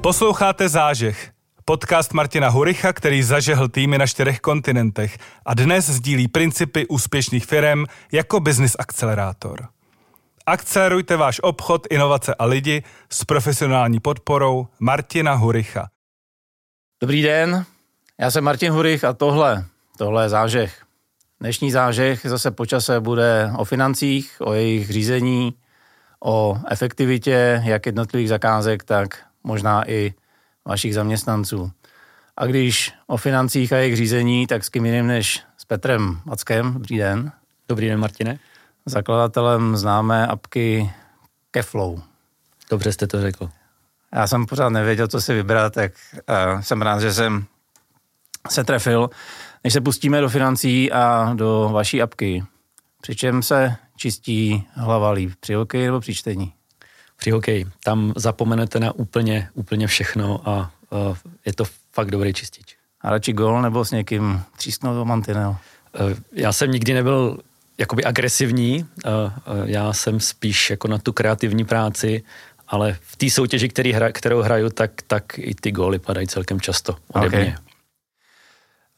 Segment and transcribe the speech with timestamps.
[0.00, 1.30] Posloucháte Zážeh,
[1.64, 7.84] podcast Martina Huricha, který zažehl týmy na čtyřech kontinentech a dnes sdílí principy úspěšných firm
[8.12, 9.68] jako business akcelerátor.
[10.46, 15.88] Akcelerujte váš obchod, inovace a lidi s profesionální podporou Martina Huricha.
[17.00, 17.64] Dobrý den,
[18.20, 19.64] já jsem Martin Hurich a tohle,
[19.98, 20.84] tohle je zážeh.
[21.40, 25.54] Dnešní zážeh zase po čase bude o financích, o jejich řízení,
[26.24, 30.14] o efektivitě jak jednotlivých zakázek, tak možná i
[30.64, 31.70] vašich zaměstnanců.
[32.36, 36.72] A když o financích a jejich řízení, tak s kým jiným než s Petrem Mackem.
[36.72, 37.32] Dobrý den.
[37.68, 38.38] Dobrý den, Martine.
[38.86, 40.92] Zakladatelem známé apky
[41.50, 42.02] Keflow.
[42.70, 43.48] Dobře jste to řekl.
[44.14, 45.92] Já jsem pořád nevěděl, co si vybrat, tak
[46.28, 47.44] uh, jsem rád, že jsem
[48.50, 49.10] se trefil.
[49.64, 52.44] Než se pustíme do financí a do vaší apky,
[53.00, 55.32] při čem se čistí hlava líp?
[55.40, 56.54] Při hokeji nebo při čtení?
[57.18, 57.66] Při hokeji.
[57.84, 61.16] Tam zapomenete na úplně, úplně všechno a uh,
[61.46, 62.76] je to fakt dobrý čistič.
[63.00, 65.56] A radši gol nebo s někým třísknout do mantinel?
[66.00, 67.38] Uh, já jsem nikdy nebyl
[67.78, 69.32] jakoby agresivní, uh, uh,
[69.64, 72.22] já jsem spíš jako na tu kreativní práci,
[72.68, 76.60] ale v té soutěži, který hra, kterou hraju, tak, tak i ty góly padají celkem
[76.60, 77.40] často ode okay.
[77.40, 77.58] mě.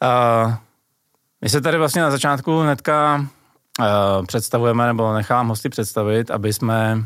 [0.03, 0.55] Uh,
[1.41, 3.27] my se tady vlastně na začátku hnedka
[3.79, 7.05] uh, představujeme, nebo nechám hosty představit, aby jsme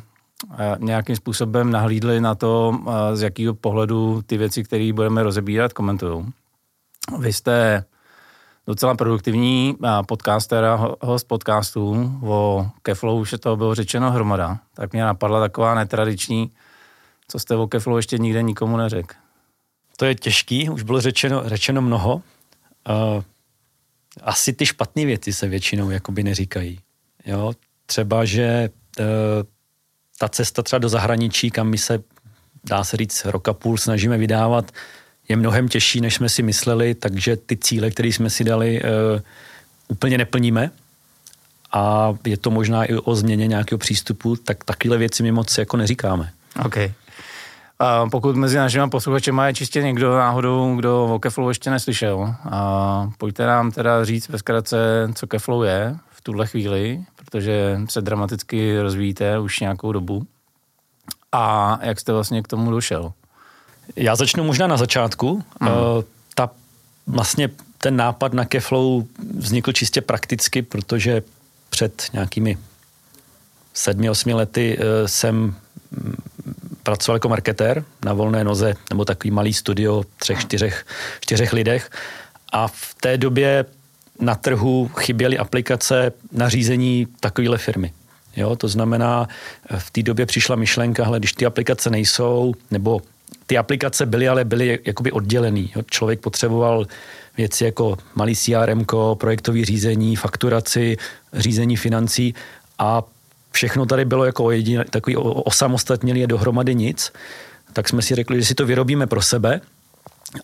[0.79, 6.33] nějakým způsobem nahlídli na to, uh, z jakého pohledu ty věci, které budeme rozebírat, komentují.
[7.19, 7.85] Vy jste
[8.67, 12.13] docela produktivní podcaster a host podcastů.
[12.23, 14.59] O Keflow už to bylo řečeno hromada.
[14.75, 16.51] Tak mě napadla taková netradiční,
[17.29, 19.15] co jste o Keflow ještě nikde nikomu neřekl.
[19.97, 22.15] To je těžký, už bylo řečeno, řečeno mnoho.
[22.15, 23.23] Uh,
[24.23, 26.81] asi ty špatné věci se většinou jakoby neříkají.
[27.27, 27.53] Jo?
[27.87, 29.05] Třeba, že uh,
[30.25, 32.03] ta cesta třeba do zahraničí, kam my se,
[32.65, 34.73] dá se říct, roka půl snažíme vydávat,
[35.29, 39.21] je mnohem těžší, než jsme si mysleli, takže ty cíle, které jsme si dali, uh,
[39.89, 40.71] úplně neplníme.
[41.73, 45.77] A je to možná i o změně nějakého přístupu, tak takové věci my moc jako
[45.77, 46.31] neříkáme.
[46.65, 46.93] Okay.
[47.79, 53.11] A pokud mezi našimi posluchači má čistě někdo náhodou, kdo o Keflow ještě neslyšel, a
[53.19, 54.77] pojďte nám teda říct ve zkratce,
[55.15, 57.05] co Keflow je v tuhle chvíli,
[57.35, 60.27] protože se dramaticky rozvíjíte už nějakou dobu.
[61.33, 63.13] A jak jste vlastně k tomu došel?
[63.97, 65.45] Já začnu možná na začátku.
[65.61, 65.69] Mm.
[66.35, 66.51] Ta
[67.07, 69.05] vlastně ten nápad na Keflow
[69.39, 71.23] vznikl čistě prakticky, protože
[71.71, 72.59] před nějakými
[73.75, 75.55] sedmi, osmi lety uh, jsem
[76.83, 80.87] pracoval jako marketér na volné noze, nebo takový malý studio třech, čtyřech,
[81.21, 81.91] čtyřech lidech.
[82.53, 83.65] A v té době
[84.21, 87.93] na trhu chyběly aplikace na řízení takovéhle firmy.
[88.37, 89.29] Jo, to znamená,
[89.79, 93.01] v té době přišla myšlenka, hele, když ty aplikace nejsou, nebo
[93.47, 95.73] ty aplikace byly, ale byly jakoby oddělený.
[95.77, 95.83] Jo.
[95.91, 96.87] Člověk potřeboval
[97.37, 100.97] věci jako malý CRM, projektový řízení, fakturaci,
[101.33, 102.35] řízení financí
[102.79, 103.03] a
[103.51, 107.13] všechno tady bylo jako jedin, takový osamostatnělý je dohromady nic,
[107.73, 109.61] tak jsme si řekli, že si to vyrobíme pro sebe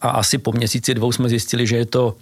[0.01, 2.17] a asi po měsíci dvou jsme zjistili, že je to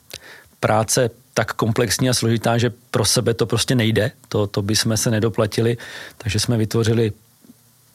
[0.60, 4.96] práce tak komplexní a složitá, že pro sebe to prostě nejde, to, to by jsme
[4.96, 5.76] se nedoplatili,
[6.18, 7.12] takže jsme vytvořili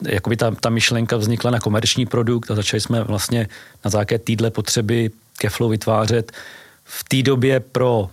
[0.08, 3.48] jakoby ta, ta myšlenka vznikla na komerční produkt a začali jsme vlastně
[3.84, 6.32] na základě týdle potřeby Keflow vytvářet
[6.84, 8.10] v té době pro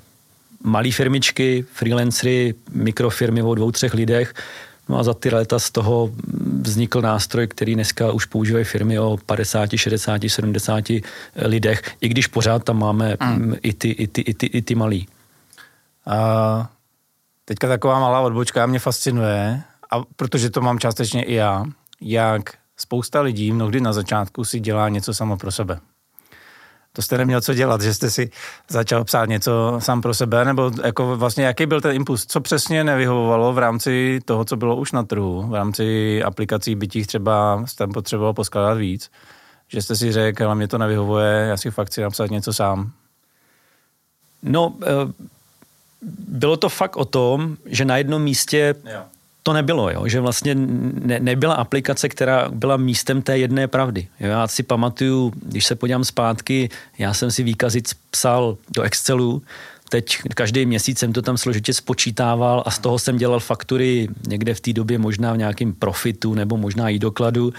[0.63, 4.33] malé firmičky, freelancery, mikrofirmy o dvou, třech lidech
[4.91, 6.11] No a za ty léta z toho
[6.61, 10.83] vznikl nástroj, který dneska už používají firmy o 50, 60, 70
[11.35, 13.55] lidech, i když pořád tam máme mm.
[13.61, 15.07] i, ty, i, ty, i, ty, i ty malí.
[16.05, 16.69] A
[17.45, 21.65] teďka taková malá odbočka mě fascinuje, a protože to mám částečně i já,
[22.01, 22.41] jak
[22.77, 25.79] spousta lidí mnohdy na začátku si dělá něco samo pro sebe
[26.93, 28.29] to jste neměl co dělat, že jste si
[28.69, 32.83] začal psát něco sám pro sebe, nebo jako vlastně jaký byl ten impuls, co přesně
[32.83, 37.87] nevyhovovalo v rámci toho, co bylo už na trhu, v rámci aplikací bytích třeba jste
[37.87, 39.11] potřeboval poskládat víc,
[39.67, 42.91] že jste si řekl, ale mě to nevyhovuje, já si fakt chci napsat něco sám.
[44.43, 45.27] No, eh,
[46.27, 49.01] bylo to fakt o tom, že na jednom místě jo
[49.43, 50.07] to nebylo, jo?
[50.07, 54.07] že vlastně ne, nebyla aplikace, která byla místem té jedné pravdy.
[54.19, 54.29] Jo?
[54.29, 57.81] Já si pamatuju, když se podívám zpátky, já jsem si výkazy
[58.11, 59.41] psal do Excelu,
[59.89, 64.53] teď každý měsíc jsem to tam složitě spočítával a z toho jsem dělal faktury někde
[64.53, 67.45] v té době možná v nějakém profitu nebo možná i dokladu.
[67.45, 67.53] Uh,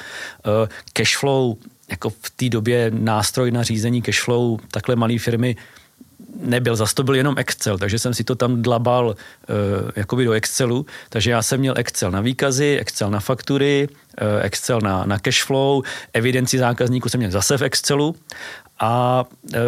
[0.92, 1.54] cashflow,
[1.90, 5.56] jako v té době nástroj na řízení cashflow takhle malé firmy
[6.40, 9.14] nebyl, zase to byl jenom Excel, takže jsem si to tam dlabal uh,
[9.96, 14.80] jakoby do Excelu, takže já jsem měl Excel na výkazy, Excel na faktury, uh, Excel
[14.80, 15.82] na, na cashflow,
[16.12, 18.16] evidenci zákazníků jsem měl zase v Excelu
[18.80, 19.60] a uh,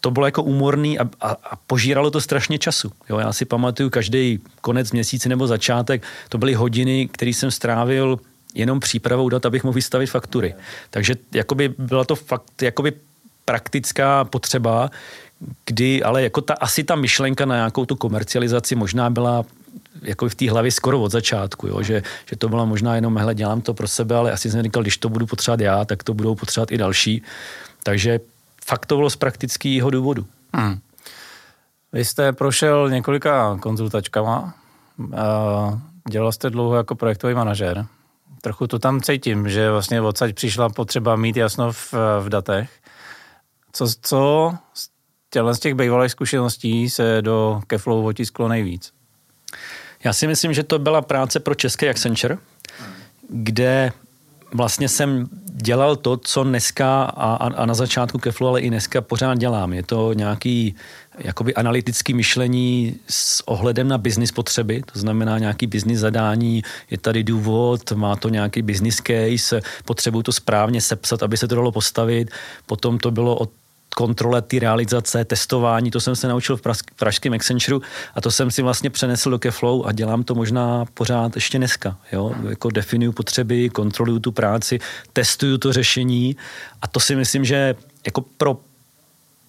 [0.00, 2.92] to bylo jako úmorný a, a, a požíralo to strašně času.
[3.10, 8.18] Jo, já si pamatuju každý konec měsíce nebo začátek, to byly hodiny, které jsem strávil
[8.54, 10.54] jenom přípravou dat, abych mohl vystavit faktury.
[10.90, 12.92] Takže jakoby byla to fakt jakoby
[13.44, 14.90] praktická potřeba,
[15.64, 19.44] kdy ale jako ta, asi ta myšlenka na nějakou tu komercializaci možná byla
[20.02, 21.82] jako v té hlavě skoro od začátku, jo?
[21.82, 24.82] Že, že to bylo možná jenom, hele, dělám to pro sebe, ale asi jsem říkal,
[24.82, 27.22] když to budu potřebovat já, tak to budou potřebovat i další.
[27.82, 28.20] Takže
[28.64, 30.26] fakt to bylo z praktického důvodu.
[30.54, 30.78] Hmm.
[31.92, 34.54] Vy jste prošel několika konzultačkama,
[36.08, 37.86] dělal jste dlouho jako projektový manažer.
[38.40, 42.70] Trochu to tam cítím, že vlastně odsaď přišla potřeba mít jasno v, v datech.
[43.72, 44.54] Co, co
[45.52, 48.92] z těch bývalých zkušeností se do Keflow otisklo nejvíc?
[50.04, 52.38] Já si myslím, že to byla práce pro české Accenture,
[53.28, 53.92] kde
[54.52, 59.38] vlastně jsem dělal to, co dneska a, a na začátku Keflu, ale i dneska pořád
[59.38, 59.72] dělám.
[59.72, 60.74] Je to nějaký
[61.18, 67.24] jakoby analytický myšlení s ohledem na business potřeby, to znamená nějaký business zadání, je tady
[67.24, 72.30] důvod, má to nějaký business case, potřebuju to správně sepsat, aby se to dalo postavit.
[72.66, 73.48] Potom to bylo o
[73.96, 76.62] kontrole ty realizace, testování, to jsem se naučil v
[76.96, 77.76] pražském Accenture
[78.14, 81.96] a to jsem si vlastně přenesl do Keflow a dělám to možná pořád ještě dneska.
[82.12, 82.34] Jo?
[82.48, 84.78] Jako definuju potřeby, kontroluju tu práci,
[85.12, 86.36] testuju to řešení
[86.82, 87.74] a to si myslím, že
[88.06, 88.58] jako pro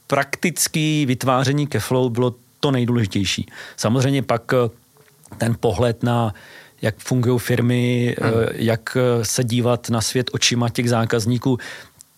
[0.08, 3.46] praktické vytváření Keflow bylo to nejdůležitější.
[3.78, 4.70] Samozřejmě pak eh,
[5.38, 6.34] ten pohled na
[6.82, 8.34] jak fungují firmy, hmm.
[8.34, 11.58] Eh, jak eh, se dívat na svět očima těch zákazníků,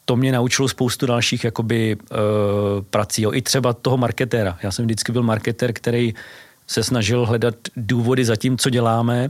[0.06, 2.18] to mě naučilo spoustu dalších jakoby, uh,
[2.90, 3.22] prací.
[3.22, 3.34] Jo.
[3.34, 4.58] I třeba toho marketéra.
[4.64, 6.14] Já jsem vždycky byl marketér, který
[6.68, 9.30] se snažil hledat důvody za tím, co děláme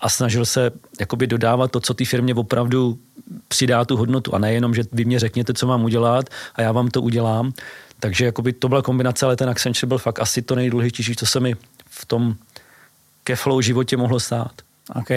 [0.00, 0.70] a snažil se
[1.00, 2.98] jakoby dodávat to, co ty firmě opravdu
[3.48, 4.34] přidá tu hodnotu.
[4.34, 7.52] A nejenom, že vy mě řekněte, co mám udělat a já vám to udělám.
[8.00, 11.40] Takže jakoby to byla kombinace, ale ten Accenture byl fakt asi to nejdůležitější, co se
[11.40, 11.54] mi
[11.90, 12.34] v tom
[13.24, 14.52] ke flow životě mohlo stát.
[14.94, 15.08] OK.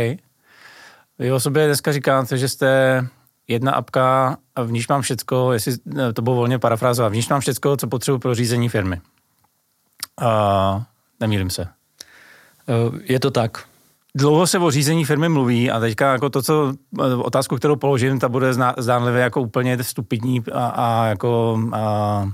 [1.19, 3.01] Vy o sobě dneska říkáte, že jste
[3.47, 5.73] jedna apka, v níž mám všecko, jestli
[6.13, 9.01] to bylo volně parafrázovat, v níž mám všecko, co potřebuji pro řízení firmy.
[10.21, 10.85] A
[11.19, 11.67] nemýlím se.
[12.69, 13.63] Eh, je to tak.
[14.15, 18.19] Dlouho se o řízení firmy mluví a teďka jako to, co eh, otázku, kterou položím,
[18.19, 22.27] ta bude zdánlivě jako úplně stupidní a, a jako a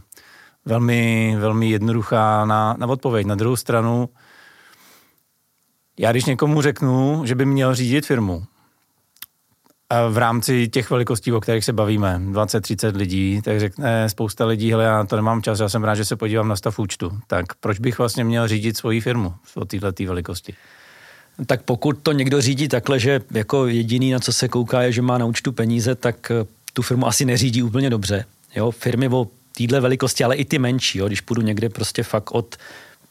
[0.66, 3.28] velmi, velmi jednoduchá na, na odpověď.
[3.28, 4.10] Na druhou stranu,
[6.00, 8.46] já když někomu řeknu, že by měl řídit firmu,
[10.10, 14.84] v rámci těch velikostí, o kterých se bavíme, 20-30 lidí, tak řekne spousta lidí, hele,
[14.84, 17.12] já to nemám čas, já jsem rád, že se podívám na stav účtu.
[17.28, 20.54] Tak proč bych vlastně měl řídit svoji firmu o této velikosti?
[21.46, 25.02] Tak pokud to někdo řídí takhle, že jako jediný, na co se kouká, je, že
[25.02, 28.26] má na účtu peníze, tak eh, tu firmu asi neřídí úplně dobře.
[28.56, 32.32] Jo, firmy o téhle velikosti, ale i ty menší, jo, když půjdu někde prostě fakt
[32.32, 32.56] od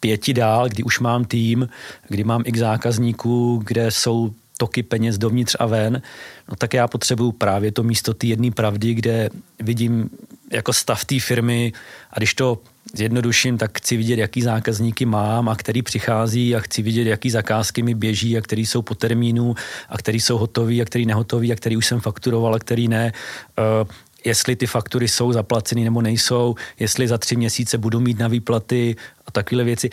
[0.00, 1.68] pěti dál, kdy už mám tým,
[2.08, 6.02] kdy mám x zákazníků, kde jsou toky peněz dovnitř a ven,
[6.48, 10.10] no tak já potřebuju právě to místo té jedné pravdy, kde vidím
[10.52, 11.72] jako stav té firmy
[12.10, 12.62] a když to
[12.94, 17.82] zjednoduším, tak chci vidět, jaký zákazníky mám a který přichází a chci vidět, jaký zakázky
[17.82, 19.54] mi běží a který jsou po termínu
[19.88, 23.12] a který jsou hotový a který nehotový a který už jsem fakturoval a který ne.
[23.58, 23.90] Uh,
[24.24, 28.96] jestli ty faktury jsou zaplaceny nebo nejsou, jestli za tři měsíce budu mít na výplaty
[29.26, 29.90] a takové věci.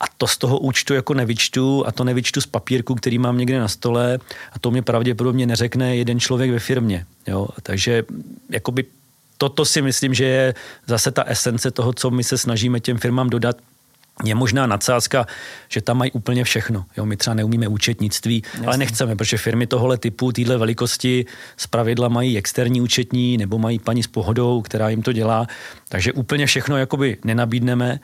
[0.00, 3.60] A to z toho účtu jako nevyčtu a to nevyčtu z papírku, který mám někde
[3.60, 4.18] na stole
[4.52, 7.06] a to mě pravděpodobně neřekne jeden člověk ve firmě.
[7.26, 7.48] Jo?
[7.62, 8.04] Takže
[8.50, 8.84] jakoby
[9.38, 10.54] toto si myslím, že je
[10.86, 13.56] zase ta esence toho, co my se snažíme těm firmám dodat,
[14.24, 15.26] je možná nadsázka,
[15.68, 16.84] že tam mají úplně všechno.
[16.96, 18.66] Jo, my třeba neumíme účetnictví, Jasně.
[18.66, 21.26] ale nechceme, protože firmy tohle typu, téhle velikosti
[21.56, 25.46] z pravidla mají externí účetní nebo mají paní s pohodou, která jim to dělá.
[25.88, 28.00] Takže úplně všechno jakoby nenabídneme,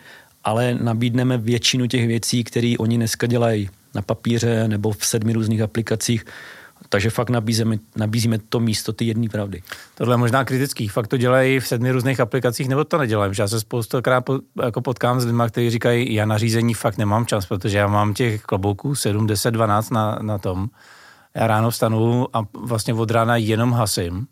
[0.46, 5.60] ale nabídneme většinu těch věcí, které oni dneska dělají na papíře nebo v sedmi různých
[5.60, 6.24] aplikacích.
[6.88, 9.62] Takže fakt nabízíme, nabízíme to místo ty jedné pravdy.
[9.94, 10.88] Tohle je možná kritický.
[10.88, 13.32] Fakt to dělají v sedmi různých aplikacích, nebo to nedělají?
[13.38, 17.26] Já se spoustukrát po, jako potkám s lidmi, kteří říkají, já na řízení fakt nemám
[17.26, 20.68] čas, protože já mám těch klobouků 7, 10, 12 na, na tom.
[21.34, 24.26] Já ráno vstanu a vlastně od rána jenom hasím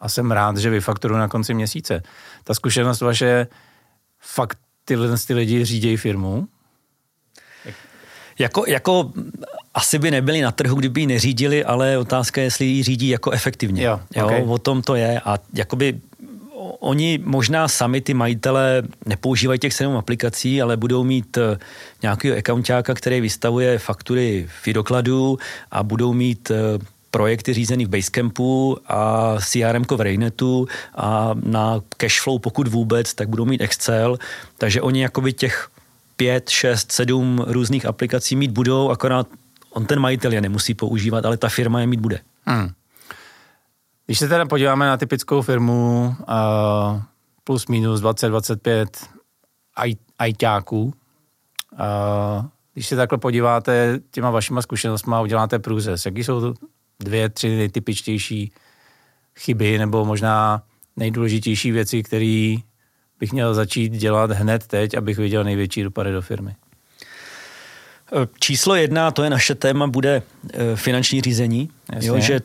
[0.00, 2.02] a jsem rád, že vyfakturuji na konci měsíce.
[2.44, 3.46] Ta zkušenost vaše
[4.20, 4.58] fakt
[4.88, 6.48] tyhle ty lidi řídějí firmu?
[8.38, 9.12] Jako, jako
[9.74, 13.30] asi by nebyli na trhu, kdyby ji neřídili, ale otázka je, jestli ji řídí jako
[13.30, 13.84] efektivně.
[13.84, 14.42] Jo, jo, okay.
[14.46, 16.00] O tom to je a jakoby
[16.80, 21.58] oni možná sami ty majitele nepoužívají těch sedm aplikací, ale budou mít eh,
[22.02, 25.38] nějakého accountáka, který vystavuje faktury v dokladu
[25.70, 26.78] a budou mít eh,
[27.10, 33.44] projekty řízený v Basecampu a CRM v Rainetu a na cashflow pokud vůbec, tak budou
[33.44, 34.18] mít Excel,
[34.58, 35.68] takže oni jakoby těch
[36.16, 39.26] pět, šest, sedm různých aplikací mít budou, akorát
[39.70, 42.20] on ten majitel je nemusí používat, ale ta firma je mít bude.
[42.44, 42.70] Hmm.
[44.06, 47.02] Když se teda podíváme na typickou firmu uh,
[47.44, 48.86] plus minus 20-25
[50.18, 50.92] ajťáků, uh,
[52.74, 56.54] když se takhle podíváte těma vašima zkušenostmi a uděláte průřez, jaký jsou
[57.00, 58.52] dvě, tři nejtypičtější
[59.36, 60.62] chyby nebo možná
[60.96, 62.56] nejdůležitější věci, které
[63.20, 66.54] bych měl začít dělat hned teď, abych viděl největší dopady do firmy?
[68.40, 71.70] Číslo jedna, to je naše téma, bude eh, finanční řízení.
[72.00, 72.40] Jo, že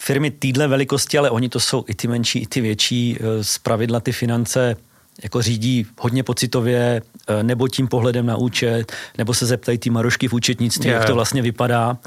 [0.00, 3.58] firmy týdle velikosti, ale oni to jsou i ty menší, i ty větší, eh, z
[3.58, 4.76] pravidla ty finance
[5.22, 10.28] jako řídí hodně pocitově, eh, nebo tím pohledem na účet, nebo se zeptají ty marošky
[10.28, 11.00] v účetnictví, yeah.
[11.00, 11.98] jak to vlastně vypadá.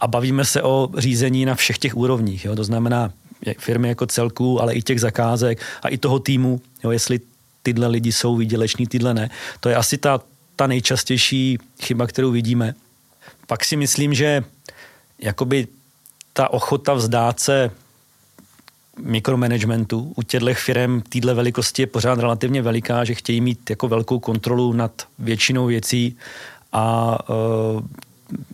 [0.00, 2.44] A bavíme se o řízení na všech těch úrovních.
[2.44, 2.56] Jo?
[2.56, 3.10] To znamená
[3.58, 6.90] firmy jako celku, ale i těch zakázek a i toho týmu, jo?
[6.90, 7.20] jestli
[7.62, 9.30] tyhle lidi jsou výděleční, tyhle ne.
[9.60, 10.20] To je asi ta,
[10.56, 12.74] ta nejčastější chyba, kterou vidíme.
[13.46, 14.44] Pak si myslím, že
[15.18, 15.66] jakoby
[16.32, 17.70] ta ochota vzdát se
[19.00, 24.18] mikromanagementu u těchto firm týdle velikosti je pořád relativně veliká, že chtějí mít jako velkou
[24.18, 26.16] kontrolu nad většinou věcí
[26.72, 27.80] a uh,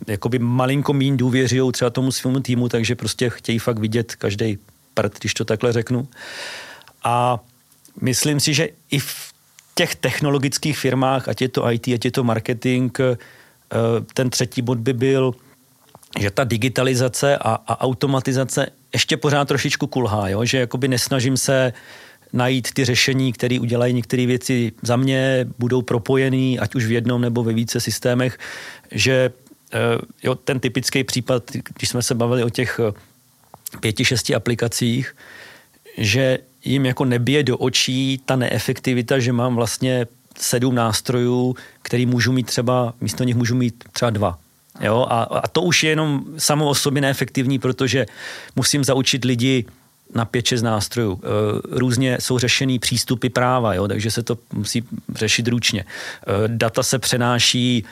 [0.07, 4.57] jakoby malinko mín důvěřují třeba tomu svému týmu, takže prostě chtějí fakt vidět každý
[4.93, 6.07] prd, když to takhle řeknu.
[7.03, 7.39] A
[8.01, 9.33] myslím si, že i v
[9.75, 13.15] těch technologických firmách, ať je to IT, ať je to marketing, uh,
[14.13, 15.33] ten třetí bod by byl
[16.19, 20.45] že ta digitalizace a, a automatizace ještě pořád trošičku kulhá, jo?
[20.45, 21.73] že jakoby nesnažím se
[22.33, 27.21] najít ty řešení, které udělají některé věci za mě, budou propojený, ať už v jednom
[27.21, 28.39] nebo ve více systémech,
[28.91, 29.31] že
[29.73, 29.79] eh,
[30.23, 32.93] jo, ten typický případ, když jsme se bavili o těch eh,
[33.79, 35.15] pěti, šesti aplikacích,
[35.97, 42.31] že jim jako nebije do očí ta neefektivita, že mám vlastně sedm nástrojů, který můžu
[42.31, 44.39] mít třeba, místo nich můžu mít třeba dva.
[44.81, 45.05] Jo?
[45.09, 48.05] A, a to už je jenom samo o sobě neefektivní, protože
[48.55, 49.65] musím zaučit lidi
[50.15, 51.21] na pět, šest nástrojů.
[51.23, 51.27] E,
[51.79, 53.87] různě jsou řešený přístupy práva, jo?
[53.87, 54.83] takže se to musí
[55.15, 55.81] řešit ručně.
[55.81, 57.85] E, data se přenáší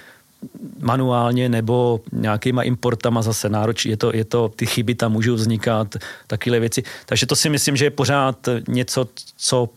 [0.79, 5.95] manuálně nebo nějakýma importama zase nároč, je to, je to, ty chyby tam můžou vznikat,
[6.27, 6.83] takové věci.
[7.05, 9.07] Takže to si myslím, že je pořád něco,
[9.37, 9.69] co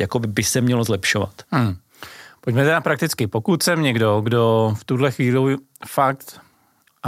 [0.00, 1.32] jako by se mělo zlepšovat.
[1.50, 1.76] Hmm.
[2.40, 3.26] Pojďme teda prakticky.
[3.26, 6.40] Pokud jsem někdo, kdo v tuhle chvíli fakt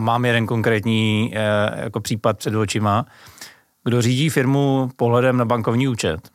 [0.01, 3.07] a mám jeden konkrétní eh, jako případ před očima,
[3.85, 6.31] kdo řídí firmu pohledem na bankovní účet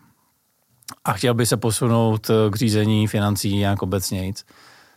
[1.04, 4.46] a chtěl by se posunout eh, k řízení financí nějak obecnějc,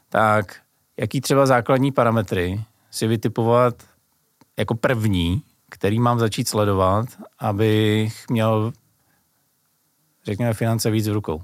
[0.08, 0.56] tak
[0.96, 3.74] jaký třeba základní parametry si vytipovat
[4.58, 7.06] jako první, který mám začít sledovat,
[7.38, 8.72] abych měl,
[10.24, 11.42] řekněme, finance víc v rukou?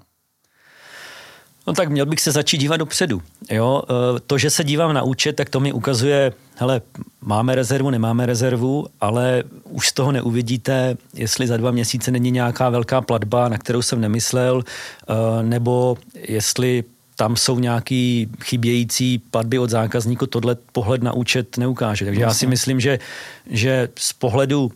[1.66, 3.22] No tak měl bych se začít dívat dopředu.
[3.50, 3.82] Jo?
[4.16, 6.80] E, to, že se dívám na účet, tak to mi ukazuje, hele,
[7.20, 12.70] máme rezervu, nemáme rezervu, ale už z toho neuvidíte, jestli za dva měsíce není nějaká
[12.70, 16.84] velká platba, na kterou jsem nemyslel, e, nebo jestli
[17.16, 22.04] tam jsou nějaký chybějící platby od zákazníku, tohle pohled na účet neukáže.
[22.04, 22.98] Takže já si myslím, že,
[23.46, 24.72] že z pohledu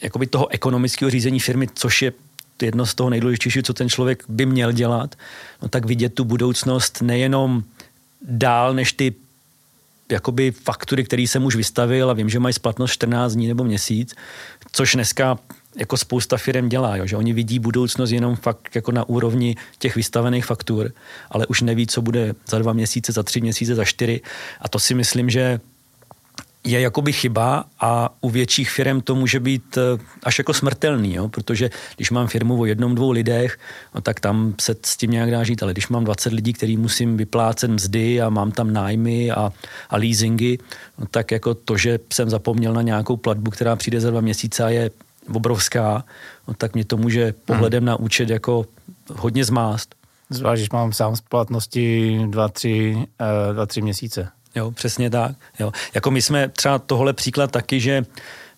[0.00, 2.12] jakoby toho ekonomického řízení firmy, což je
[2.62, 5.14] jedno z toho nejdůležitějšího, co ten člověk by měl dělat,
[5.62, 7.64] no tak vidět tu budoucnost nejenom
[8.22, 9.14] dál než ty
[10.12, 14.14] jakoby faktury, které jsem už vystavil a vím, že mají splatnost 14 dní nebo měsíc,
[14.72, 15.38] což dneska
[15.76, 19.96] jako spousta firm dělá, jo, že oni vidí budoucnost jenom fakt jako na úrovni těch
[19.96, 20.92] vystavených faktur,
[21.30, 24.20] ale už neví, co bude za dva měsíce, za tři měsíce, za čtyři.
[24.60, 25.60] A to si myslím, že
[26.64, 31.28] je jakoby chyba a u větších firm to může být eh, až jako smrtelný, jo?
[31.28, 33.58] protože když mám firmu o jednom, dvou lidech,
[33.94, 36.76] no tak tam se s tím nějak dá žít, ale když mám 20 lidí, který
[36.76, 39.52] musím vyplácet mzdy a mám tam nájmy a,
[39.90, 40.58] a leasingy,
[40.98, 44.64] no tak jako to, že jsem zapomněl na nějakou platbu, která přijde za dva měsíce
[44.64, 44.90] a je
[45.32, 46.04] obrovská,
[46.48, 47.86] no tak mě to může pohledem hmm.
[47.86, 48.66] na účet jako
[49.16, 49.94] hodně zmást.
[50.30, 54.28] Zvlášť, když mám sám splatnosti dva, tři, uh, dva, tři měsíce.
[54.54, 55.36] Jo, přesně tak.
[55.58, 55.72] Jo.
[55.94, 58.04] Jako my jsme třeba tohle příklad taky, že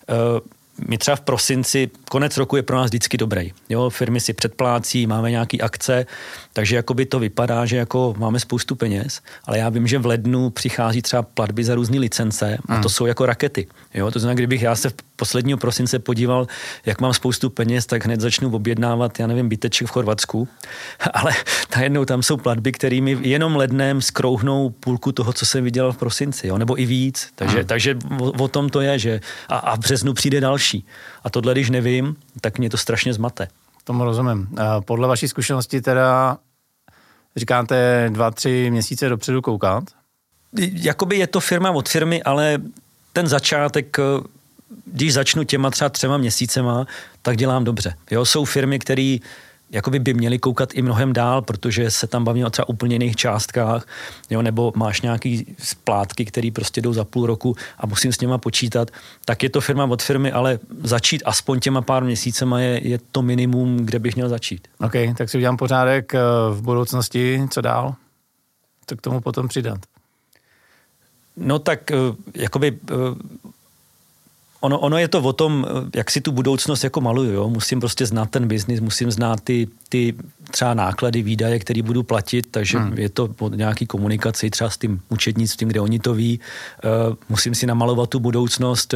[0.08, 0.40] uh,
[0.88, 3.52] my třeba v prosinci, konec roku je pro nás vždycky dobrý.
[3.68, 6.06] Jo, firmy si předplácí, máme nějaké akce,
[6.52, 10.50] takže jakoby to vypadá, že jako máme spoustu peněz, ale já vím, že v lednu
[10.50, 12.88] přichází třeba platby za různé licence a to hmm.
[12.88, 13.66] jsou jako rakety.
[13.94, 16.46] Jo, to znamená, kdybych já se v posledního prosince podíval,
[16.86, 20.48] jak mám spoustu peněz, tak hned začnu objednávat, já nevím, byteček v Chorvatsku,
[21.12, 21.32] ale
[21.76, 26.46] najednou tam jsou platby, kterými jenom lednem skrouhnou půlku toho, co jsem viděl v prosinci,
[26.46, 26.58] jo?
[26.58, 27.28] nebo i víc.
[27.34, 27.66] Takže, hmm.
[27.66, 30.86] takže o, o, tom to je, že a, a v březnu přijde další.
[31.24, 33.48] A tohle, když nevím, tak mě to strašně zmate.
[33.84, 34.48] Tomu rozumím.
[34.84, 36.38] Podle vaší zkušenosti teda
[37.36, 39.84] říkáte dva, tři měsíce dopředu koukat?
[40.72, 42.58] Jakoby je to firma od firmy, ale
[43.12, 43.96] ten začátek,
[44.84, 46.86] když začnu těma třeba třema měsícema,
[47.22, 47.94] tak dělám dobře.
[48.10, 49.18] Jo, jsou firmy, které
[49.70, 53.16] jakoby by měli koukat i mnohem dál, protože se tam bavíme o třeba úplně jiných
[53.16, 53.86] částkách,
[54.30, 58.38] jo, nebo máš nějaký splátky, které prostě jdou za půl roku a musím s něma
[58.38, 58.90] počítat,
[59.24, 63.22] tak je to firma od firmy, ale začít aspoň těma pár měsícema je, je to
[63.22, 64.68] minimum, kde bych měl začít.
[64.80, 66.20] OK, tak si udělám pořádek eh,
[66.50, 67.94] v budoucnosti, co dál?
[68.86, 69.78] Co k tomu potom přidat?
[71.36, 71.96] No tak eh,
[72.34, 72.94] jakoby eh,
[74.66, 77.32] ono, ono je to o tom, jak si tu budoucnost jako maluju.
[77.32, 77.48] Jo?
[77.48, 80.14] Musím prostě znát ten biznis, musím znát ty, ty
[80.50, 82.98] třeba náklady, výdaje, které budu platit, takže hmm.
[82.98, 86.40] je to o nějaký komunikaci třeba s tím účetnictvím, kde oni to ví.
[86.82, 88.94] Uh, musím si namalovat tu budoucnost,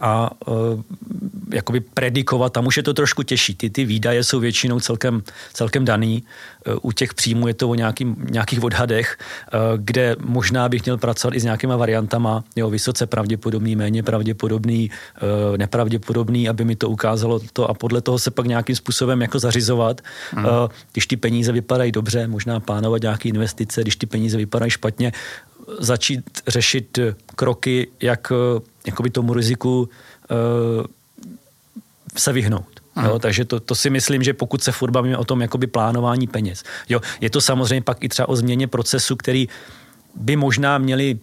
[0.00, 0.82] a uh,
[1.52, 3.54] jakoby predikovat, tam už je to trošku těžší.
[3.54, 6.22] Ty, ty výdaje jsou většinou celkem, celkem daný.
[6.66, 10.98] Uh, u těch příjmů je to o nějaký, nějakých odhadech, uh, kde možná bych měl
[10.98, 16.88] pracovat i s nějakýma variantama, jo, vysoce pravděpodobný, méně pravděpodobný, uh, nepravděpodobný, aby mi to
[16.88, 20.00] ukázalo to a podle toho se pak nějakým způsobem jako zařizovat.
[20.30, 20.46] Hmm.
[20.92, 25.12] Když ty peníze vypadají dobře, možná plánovat nějaké investice, když ty peníze vypadají špatně,
[25.78, 26.98] začít řešit
[27.36, 28.32] kroky, jak
[28.86, 29.88] jakoby tomu riziku
[32.16, 32.82] se vyhnout.
[33.04, 36.26] Jo, takže to, to si myslím, že pokud se furt bavíme o tom jakoby plánování
[36.26, 36.62] peněz.
[36.88, 39.48] Jo, je to samozřejmě pak i třeba o změně procesu, který
[40.14, 41.18] by možná měli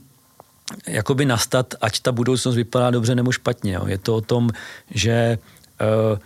[0.87, 3.73] jakoby nastat, ať ta budoucnost vypadá dobře nebo špatně.
[3.73, 3.87] Jo.
[3.87, 4.49] Je to o tom,
[4.91, 5.37] že
[6.11, 6.19] uh,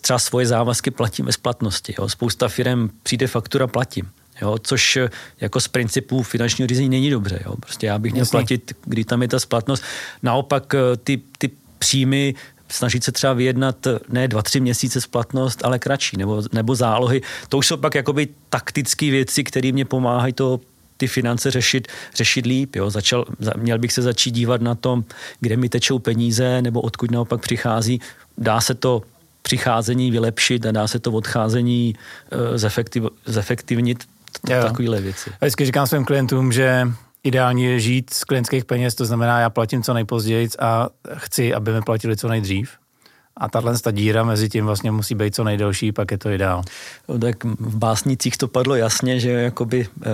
[0.00, 1.94] třeba svoje závazky platím ve splatnosti.
[1.98, 2.08] Jo.
[2.08, 4.10] Spousta firm přijde faktura, platím.
[4.42, 5.10] Jo, což eh,
[5.40, 7.40] jako z principu finančního řízení není dobře.
[7.44, 7.56] Jo.
[7.56, 8.30] Prostě já bych měl Jasný.
[8.30, 9.82] platit, kdy tam je ta splatnost.
[10.22, 12.34] Naopak eh, ty, ty příjmy
[12.68, 17.20] snažit se třeba vyjednat eh, ne dva, tři měsíce splatnost, ale kratší, nebo, nebo zálohy.
[17.48, 20.60] To už jsou pak jakoby taktické věci, které mě pomáhají to
[20.96, 22.76] ty finance řešit, řešit líp.
[22.76, 22.90] Jo.
[22.90, 23.24] Začal,
[23.56, 25.04] měl bych se začít dívat na tom,
[25.40, 28.00] kde mi tečou peníze, nebo odkud naopak přichází.
[28.38, 29.02] Dá se to
[29.42, 34.04] přicházení vylepšit a dá se to odcházení uh, zefektiv, zefektivnit
[34.62, 35.30] takovéhle věci.
[35.30, 36.88] A vždycky říkám svým klientům, že
[37.24, 41.72] ideální je žít z klientských peněz, to znamená, já platím co nejpozději a chci, aby
[41.72, 42.70] mi platili co nejdřív.
[43.36, 46.62] A tahle ta díra mezi tím vlastně musí být co nejdelší, pak je to ideál.
[47.08, 50.08] No, tak v básnicích to padlo jasně, že jakoby eh,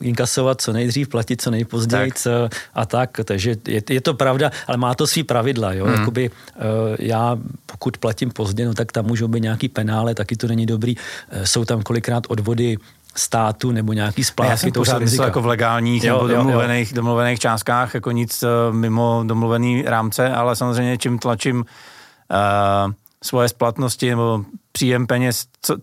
[0.00, 2.52] inkasovat co nejdřív, platit co nejpozději tak.
[2.74, 5.94] A tak, takže je, je to pravda, ale má to svý pravidla, jo, hmm.
[5.94, 6.60] jakoby eh,
[6.98, 10.94] já pokud platím pozdě, no tak tam můžou být nějaký penále, taky to není dobrý,
[11.30, 12.76] eh, jsou tam kolikrát odvody
[13.14, 14.50] státu nebo nějaký splátky.
[14.50, 16.96] Já jsem to pořád myslel jako v legálních jo, nebo domluvených, jo, jo.
[16.96, 22.92] domluvených částkách, jako nic uh, mimo domluvený rámce, ale samozřejmě čím tlačím uh,
[23.24, 25.76] svoje splatnosti nebo příjem peněz co,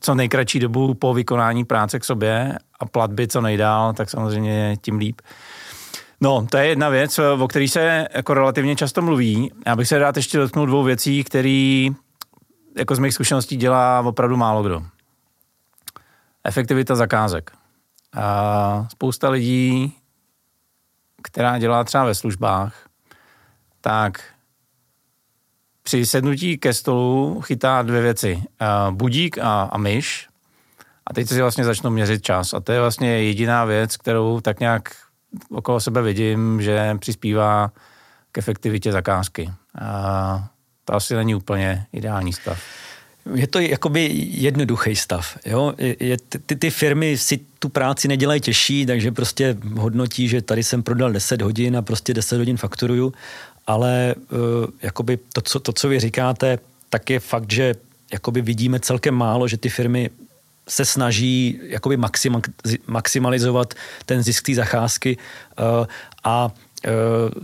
[0.00, 4.98] co nejkratší dobu po vykonání práce k sobě a platby co nejdál, tak samozřejmě tím
[4.98, 5.20] líp.
[6.20, 9.52] No, to je jedna věc, o které se jako relativně často mluví.
[9.66, 11.88] Já bych se rád ještě dotknul dvou věcí, které
[12.78, 14.82] jako z mých zkušeností dělá opravdu málo kdo
[16.44, 17.50] efektivita zakázek.
[18.12, 19.96] A spousta lidí,
[21.22, 22.88] která dělá třeba ve službách,
[23.80, 24.22] tak
[25.82, 28.42] při sednutí ke stolu chytá dvě věci.
[28.90, 30.28] Budík a, a myš.
[31.06, 32.54] A teď si vlastně začnou měřit čas.
[32.54, 34.88] A to je vlastně jediná věc, kterou tak nějak
[35.50, 37.72] okolo sebe vidím, že přispívá
[38.32, 39.52] k efektivitě zakázky.
[39.80, 40.48] A
[40.84, 42.62] to asi není úplně ideální stav
[43.34, 45.38] je to jakoby jednoduchý stav.
[45.46, 45.74] Jo?
[45.78, 50.82] Je, ty, ty firmy si tu práci nedělají těžší, takže prostě hodnotí, že tady jsem
[50.82, 53.12] prodal 10 hodin a prostě 10 hodin fakturuju,
[53.66, 54.38] ale uh,
[54.82, 56.58] jakoby to co, to, co vy říkáte,
[56.90, 57.74] tak je fakt, že
[58.12, 60.10] jakoby vidíme celkem málo, že ty firmy
[60.68, 61.96] se snaží jakoby
[62.86, 63.74] maximalizovat
[64.06, 65.86] ten zisk té zacházky uh,
[66.24, 66.92] a uh,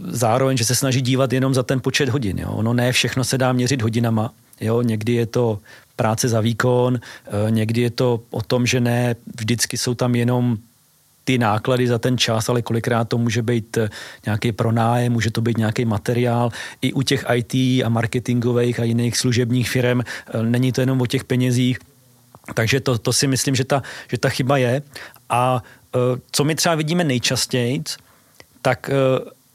[0.08, 2.38] zároveň, že se snaží dívat jenom za ten počet hodin.
[2.38, 2.48] Jo?
[2.50, 5.60] Ono ne všechno se dá měřit hodinama, Jo, někdy je to
[5.96, 10.56] práce za výkon, eh, někdy je to o tom, že ne vždycky jsou tam jenom
[11.24, 13.88] ty náklady za ten čas, ale kolikrát to může být eh,
[14.26, 16.50] nějaký pronájem, může to být nějaký materiál.
[16.82, 21.06] I u těch IT a marketingových a jiných služebních firm eh, není to jenom o
[21.06, 21.78] těch penězích.
[22.54, 24.82] Takže to, to si myslím, že ta, že ta chyba je.
[25.30, 25.62] A
[26.30, 27.82] co my třeba vidíme nejčastěji,
[28.62, 28.90] tak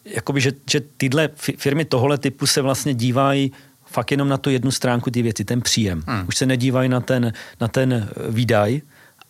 [0.06, 3.52] jakoby, že, že tyhle firmy tohle typu se vlastně dívají
[3.92, 6.04] fakt jenom na tu jednu stránku ty věci, ten příjem.
[6.08, 6.26] Hmm.
[6.28, 8.82] Už se nedívají na ten, na ten výdaj,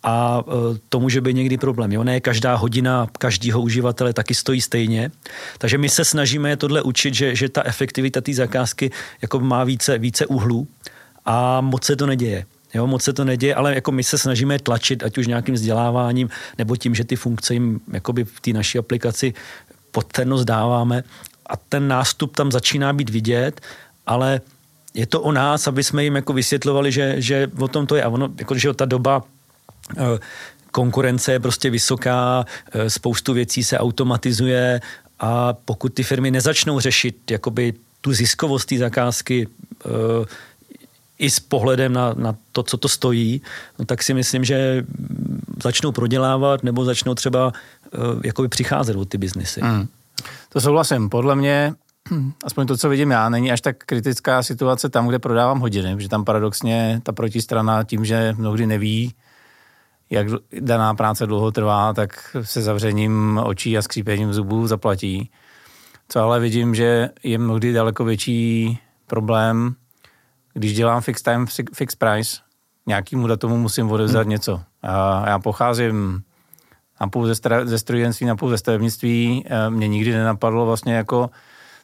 [0.02, 1.92] a e, to může být někdy problém.
[1.92, 2.04] Jo?
[2.04, 5.10] Ne každá hodina každého uživatele taky stojí stejně.
[5.58, 8.90] Takže my se snažíme tohle učit, že, že ta efektivita té zakázky
[9.22, 10.68] jako má více, více uhlů
[11.24, 12.46] a moc se to neděje.
[12.74, 16.30] Jo, moc se to neděje, ale jako my se snažíme tlačit, ať už nějakým vzděláváním,
[16.58, 19.34] nebo tím, že ty funkce jim jakoby v té naší aplikaci
[19.90, 21.04] podternost dáváme
[21.46, 23.60] a ten nástup tam začíná být vidět,
[24.10, 24.40] ale
[24.94, 28.02] je to o nás, aby jsme jim jako vysvětlovali, že, že o tom to je.
[28.02, 29.22] A ono, jako, že ta doba
[29.96, 30.18] Eh,
[30.72, 34.80] konkurence je prostě vysoká, eh, spoustu věcí se automatizuje
[35.20, 39.48] a pokud ty firmy nezačnou řešit jakoby tu ziskovost té zakázky
[39.84, 39.88] eh,
[41.18, 43.42] i s pohledem na, na to, co to stojí,
[43.78, 44.84] no tak si myslím, že
[45.62, 47.52] začnou prodělávat nebo začnou třeba
[48.24, 49.60] jakoby přicházet o ty biznesy.
[49.60, 49.88] Hmm.
[50.48, 51.08] To souhlasím.
[51.08, 51.74] Podle mě,
[52.44, 56.08] aspoň to, co vidím já, není až tak kritická situace tam, kde prodávám hodiny, protože
[56.08, 59.14] tam paradoxně ta protistrana tím, že mnohdy neví,
[60.10, 60.26] jak
[60.60, 65.30] daná práce dlouho trvá, tak se zavřením očí a skřípením zubů zaplatí.
[66.08, 69.74] Co ale vidím, že je mnohdy daleko větší problém,
[70.54, 72.40] když dělám fixed time, fixed price,
[72.86, 74.30] nějakýmu datumu musím odevzdat hmm.
[74.30, 74.62] něco.
[74.82, 76.22] A já pocházím
[77.00, 79.44] napůl ze, stra- ze strojenství, napůl ze stavebnictví.
[79.68, 81.30] Mě nikdy nenapadlo vlastně jako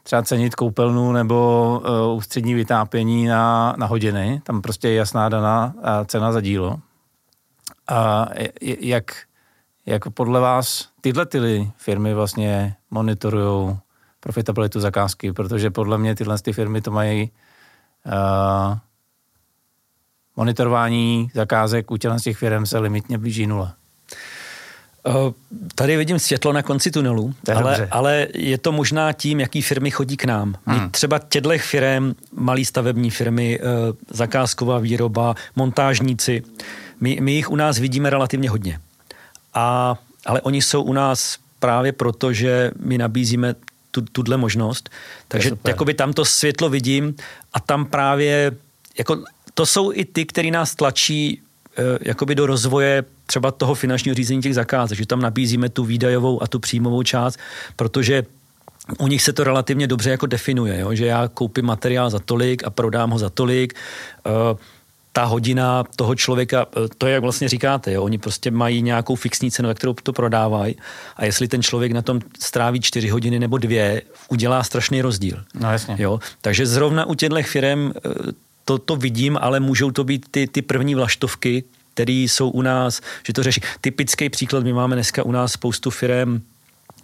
[0.06, 4.40] třeba cenit koupelnu nebo uh, ústřední vytápění na, na hodiny.
[4.44, 5.74] Tam prostě je jasná daná
[6.06, 6.80] cena za dílo.
[7.88, 8.26] A
[8.80, 9.16] jak,
[9.86, 13.76] jak podle vás tyhle ty firmy vlastně monitorují
[14.20, 17.30] profitabilitu zakázky, protože podle mě tyhle ty firmy to mají
[18.06, 18.78] uh,
[20.36, 23.74] monitorování zakázek u těch firm se limitně blíží nula.
[25.74, 30.16] Tady vidím světlo na konci tunelu, ale, ale je to možná tím, jaký firmy chodí
[30.16, 30.54] k nám.
[30.66, 30.90] Hmm.
[30.90, 33.60] Třeba těchto firm, malý stavební firmy,
[34.10, 36.42] zakázková výroba, montážníci,
[37.00, 38.80] my, my jich u nás vidíme relativně hodně.
[39.54, 43.54] A, ale oni jsou u nás právě proto, že my nabízíme
[43.90, 44.90] tu, tuhle možnost.
[45.28, 47.14] Takže jakoby tam to světlo vidím
[47.52, 48.52] a tam právě,
[48.98, 51.45] jako, to jsou i ty, který nás tlačí eh,
[52.00, 56.46] jakoby do rozvoje třeba toho finančního řízení těch zakázek, že tam nabízíme tu výdajovou a
[56.46, 57.38] tu příjmovou část,
[57.76, 58.22] protože
[58.98, 60.94] u nich se to relativně dobře jako definuje, jo?
[60.94, 63.74] že já koupím materiál za tolik a prodám ho za tolik.
[64.26, 64.58] Uh,
[65.16, 68.04] ta hodina toho člověka, eh, to je jak vlastně říkáte, jo?
[68.04, 70.76] oni prostě mají nějakou fixní cenu, za kterou to prodávají
[71.16, 75.44] a jestli ten člověk na tom stráví čtyři hodiny nebo dvě, udělá strašný rozdíl.
[75.54, 75.96] No jasně.
[75.98, 76.20] Jo?
[76.40, 78.10] Takže zrovna u těchto firm eh,
[78.66, 83.00] to, to vidím, ale můžou to být ty, ty první vlaštovky, které jsou u nás,
[83.26, 83.60] že to řeší.
[83.80, 86.42] Typický příklad, my máme dneska u nás spoustu firm,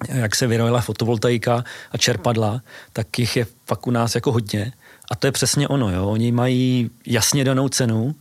[0.08, 4.72] jak se vyrojila fotovoltaika a čerpadla, tak jich je fakt u nás jako hodně.
[5.10, 6.08] A to je přesně ono, jo.
[6.08, 8.14] Oni mají jasně danou cenu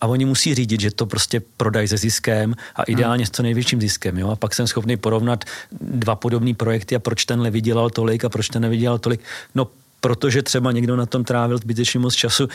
[0.00, 3.80] a oni musí řídit, že to prostě prodají se ziskem a ideálně s co největším
[3.80, 4.30] ziskem, jo.
[4.30, 5.44] A pak jsem schopný porovnat
[5.80, 9.20] dva podobné projekty a proč tenhle vydělal tolik a proč ten nevydělal tolik.
[9.54, 9.68] No,
[10.00, 12.48] protože třeba někdo na tom trávil zbytečně moc času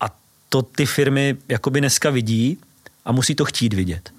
[0.00, 0.06] a
[0.48, 2.58] to ty firmy jakoby dneska vidí
[3.04, 4.10] a musí to chtít vidět.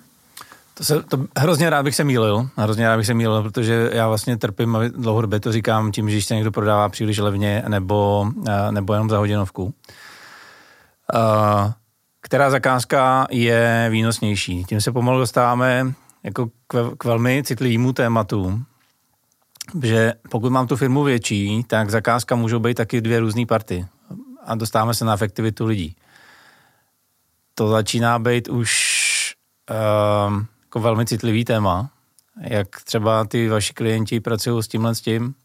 [0.74, 4.08] To se, to, hrozně rád bych se mýlil, hrozně rád bych se mýlil, protože já
[4.08, 8.28] vlastně trpím, dlouhodobě to říkám tím, že se někdo prodává příliš levně nebo,
[8.72, 9.64] nebo jenom za hodinovku.
[9.64, 9.72] Uh,
[12.22, 14.64] která zakázka je výnosnější?
[14.64, 18.62] Tím se pomalu dostáváme jako k, k velmi citlivému tématu,
[19.84, 23.86] že pokud mám tu firmu větší, tak zakázka můžou být taky dvě různé party
[24.46, 25.96] a dostáváme se na efektivitu lidí.
[27.56, 28.74] To začíná být už
[29.70, 31.90] uh, jako velmi citlivý téma,
[32.42, 35.36] jak třeba ty vaši klienti pracují s tímhle s tím,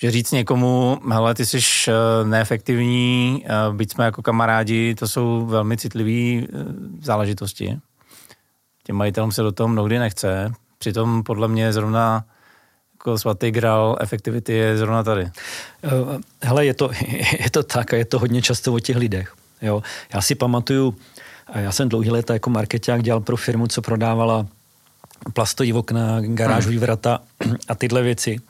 [0.00, 1.92] že říct někomu, hele, ty jsi eh,
[2.24, 6.64] neefektivní, eh, byť jsme jako kamarádi, to jsou velmi citlivé eh,
[7.00, 7.78] záležitosti.
[8.82, 10.52] Těm majitelům se do toho mnohdy nechce.
[10.78, 12.24] Přitom podle mě zrovna
[13.00, 15.30] jako svatý grál efektivity je zrovna tady.
[16.42, 16.90] Hele, je to,
[17.40, 19.34] je to tak a je to hodně často o těch lidech.
[19.62, 19.82] Jo.
[20.14, 20.96] Já si pamatuju,
[21.54, 24.46] já jsem dlouhý let jako marketák dělal pro firmu, co prodávala
[25.32, 26.80] plastový okna, garážový hmm.
[26.80, 27.20] vrata
[27.68, 28.40] a tyhle věci.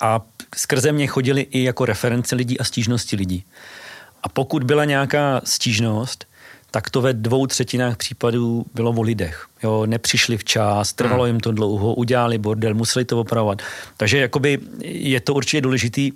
[0.00, 0.20] A
[0.56, 3.44] skrze mě chodili i jako reference lidí a stížnosti lidí.
[4.22, 6.26] A pokud byla nějaká stížnost,
[6.72, 9.46] tak to ve dvou třetinách případů bylo o lidech.
[9.62, 11.26] Jo, nepřišli včas, trvalo hmm.
[11.34, 13.62] jim to dlouho, udělali bordel, museli to opravovat.
[13.96, 16.12] Takže jakoby je to určitě důležitý.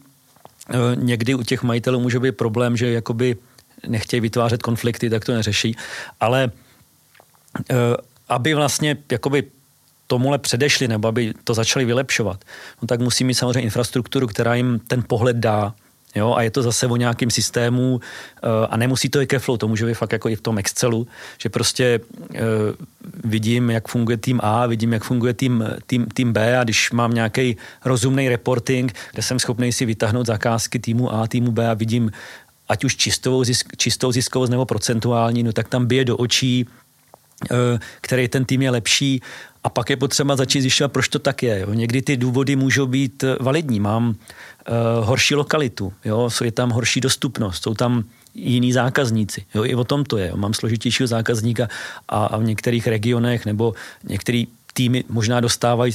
[0.71, 3.37] Eh, někdy u těch majitelů může být problém, že jakoby
[3.87, 5.77] nechtějí vytvářet konflikty, tak to neřeší.
[6.21, 6.51] Ale
[7.71, 7.75] eh,
[8.29, 9.45] aby vlastně jakoby
[10.07, 12.45] tomuhle předešli nebo aby to začali vylepšovat,
[12.83, 15.75] no tak musí mít samozřejmě infrastrukturu, která jim ten pohled dá.
[16.17, 18.01] Jo, a je to zase o nějakém systému uh,
[18.71, 21.07] a nemusí to i ke flow, to může být fakt jako i v tom Excelu,
[21.39, 22.01] že prostě
[22.31, 22.37] uh,
[23.25, 27.15] vidím, jak funguje tým A, vidím, jak funguje tým, tým, tým B a když mám
[27.15, 32.11] nějaký rozumný reporting, kde jsem schopný si vytáhnout zakázky týmu A, týmu B a vidím
[32.69, 36.67] ať už čistou, zisk, čistou ziskovost nebo procentuální, no tak tam bije do očí,
[37.51, 37.57] uh,
[38.01, 39.23] který ten tým je lepší
[39.67, 41.61] a pak je potřeba začít zjišťovat, proč to tak je.
[41.61, 41.75] Jo.
[41.75, 43.81] Někdy ty důvody můžou být validní.
[43.81, 44.15] Mám uh,
[45.07, 49.45] horší lokalitu, jo, je tam horší dostupnost, jsou tam jiní zákazníci.
[49.55, 50.29] Jo, I o tom to je.
[50.29, 50.37] Jo.
[50.37, 51.69] Mám složitějšího zákazníka
[52.09, 53.75] a, a v některých regionech nebo
[54.05, 55.93] některé týmy možná dostávají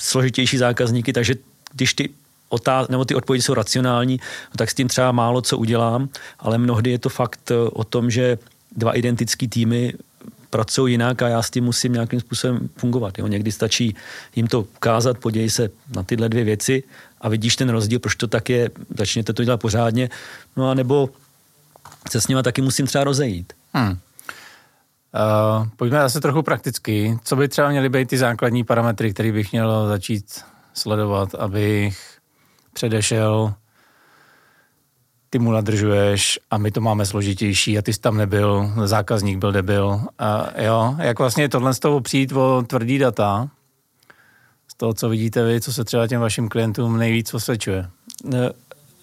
[0.00, 1.34] složitější zákazníky, takže
[1.72, 2.10] když ty
[2.48, 4.20] otáz, nebo ty odpovědi jsou racionální,
[4.56, 8.10] tak s tím třeba málo co udělám, ale mnohdy je to fakt eh, o tom,
[8.10, 8.38] že
[8.76, 9.92] dva identické týmy
[10.50, 13.18] pracují jinak a já s tím musím nějakým způsobem fungovat.
[13.18, 13.26] Jo.
[13.26, 13.94] Někdy stačí
[14.36, 16.82] jim to ukázat, podívej se na tyhle dvě věci
[17.20, 20.10] a vidíš ten rozdíl, proč to tak je, začněte to dělat pořádně,
[20.56, 21.08] no a nebo
[22.10, 23.52] se s nima taky musím třeba rozejít.
[23.72, 23.90] Hmm.
[23.90, 27.18] Uh, pojďme zase trochu prakticky.
[27.24, 30.24] Co by třeba měly být ty základní parametry, které bych měl začít
[30.74, 32.18] sledovat, abych
[32.72, 33.54] předešel
[35.30, 39.52] ty mu nadržuješ a my to máme složitější a ty jsi tam nebyl, zákazník byl
[39.52, 40.00] debil.
[40.18, 43.48] A jo, jak vlastně tohle z toho přijít o tvrdý data,
[44.68, 47.88] z toho, co vidíte vy, co se třeba těm vašim klientům nejvíc osvědčuje?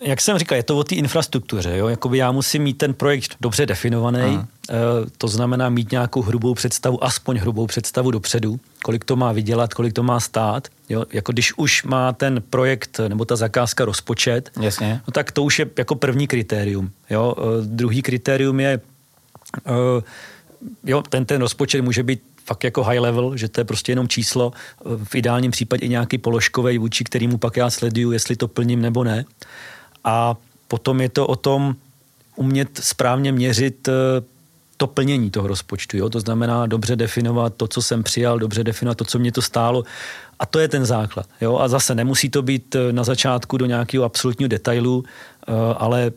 [0.01, 1.77] Jak jsem říkal, je to o té infrastruktuře.
[1.77, 1.87] Jo?
[1.87, 4.47] Jakoby já musím mít ten projekt dobře definovaný, Aha.
[4.69, 4.73] Eh,
[5.17, 9.93] to znamená mít nějakou hrubou představu, aspoň hrubou představu dopředu, kolik to má vydělat, kolik
[9.93, 10.67] to má stát.
[10.89, 11.05] Jo?
[11.13, 15.01] Jako když už má ten projekt nebo ta zakázka rozpočet, Jasně.
[15.07, 16.91] No tak to už je jako první kritérium.
[17.09, 17.35] Jo?
[17.37, 18.79] Eh, druhý kritérium je,
[19.65, 20.03] eh,
[20.83, 24.07] jo, ten, ten rozpočet může být fakt jako high level, že to je prostě jenom
[24.07, 24.53] číslo,
[25.03, 29.03] v ideálním případě i nějaký položkový vůči kterýmu pak já sleduju, jestli to plním nebo
[29.03, 29.25] ne.
[30.05, 30.37] A
[30.67, 31.75] potom je to o tom
[32.35, 33.91] umět správně měřit eh,
[34.77, 35.97] to plnění toho rozpočtu.
[35.97, 36.09] Jo?
[36.09, 39.83] To znamená dobře definovat to, co jsem přijal, dobře definovat to, co mě to stálo.
[40.39, 41.25] A to je ten základ.
[41.41, 41.57] Jo?
[41.57, 46.11] A zase nemusí to být eh, na začátku do nějakého absolutního detailu, eh, ale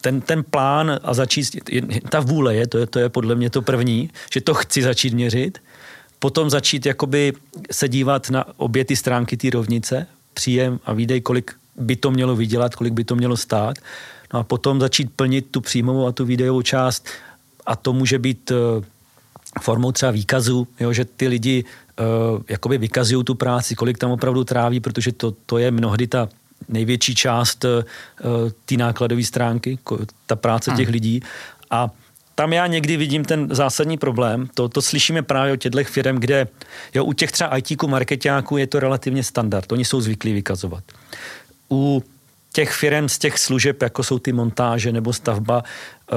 [0.00, 1.70] ten, ten plán a začít,
[2.08, 5.14] ta vůle je to, je, to je podle mě to první, že to chci začít
[5.14, 5.58] měřit,
[6.18, 7.32] potom začít jakoby
[7.70, 12.36] se dívat na obě ty stránky té rovnice, příjem a výdej, kolik by to mělo
[12.36, 13.76] vydělat, kolik by to mělo stát.
[14.32, 17.08] No a potom začít plnit tu příjmovou a tu videovou část
[17.66, 18.84] a to může být uh,
[19.62, 24.44] formou třeba výkazu, jo, že ty lidi uh, jakoby vykazují tu práci, kolik tam opravdu
[24.44, 26.28] tráví, protože to, to je mnohdy ta
[26.68, 27.70] největší část uh,
[28.64, 29.78] té nákladové stránky,
[30.26, 30.92] ta práce těch hmm.
[30.92, 31.22] lidí.
[31.70, 31.90] A
[32.34, 34.48] tam já někdy vidím ten zásadní problém.
[34.54, 36.48] To, to slyšíme právě o těchto firm, kde
[36.94, 39.72] jo, u těch třeba ITku, marketáků je to relativně standard.
[39.72, 40.84] Oni jsou zvyklí vykazovat
[41.70, 42.04] u
[42.52, 45.62] těch firm z těch služeb, jako jsou ty montáže nebo stavba,
[46.12, 46.14] eh,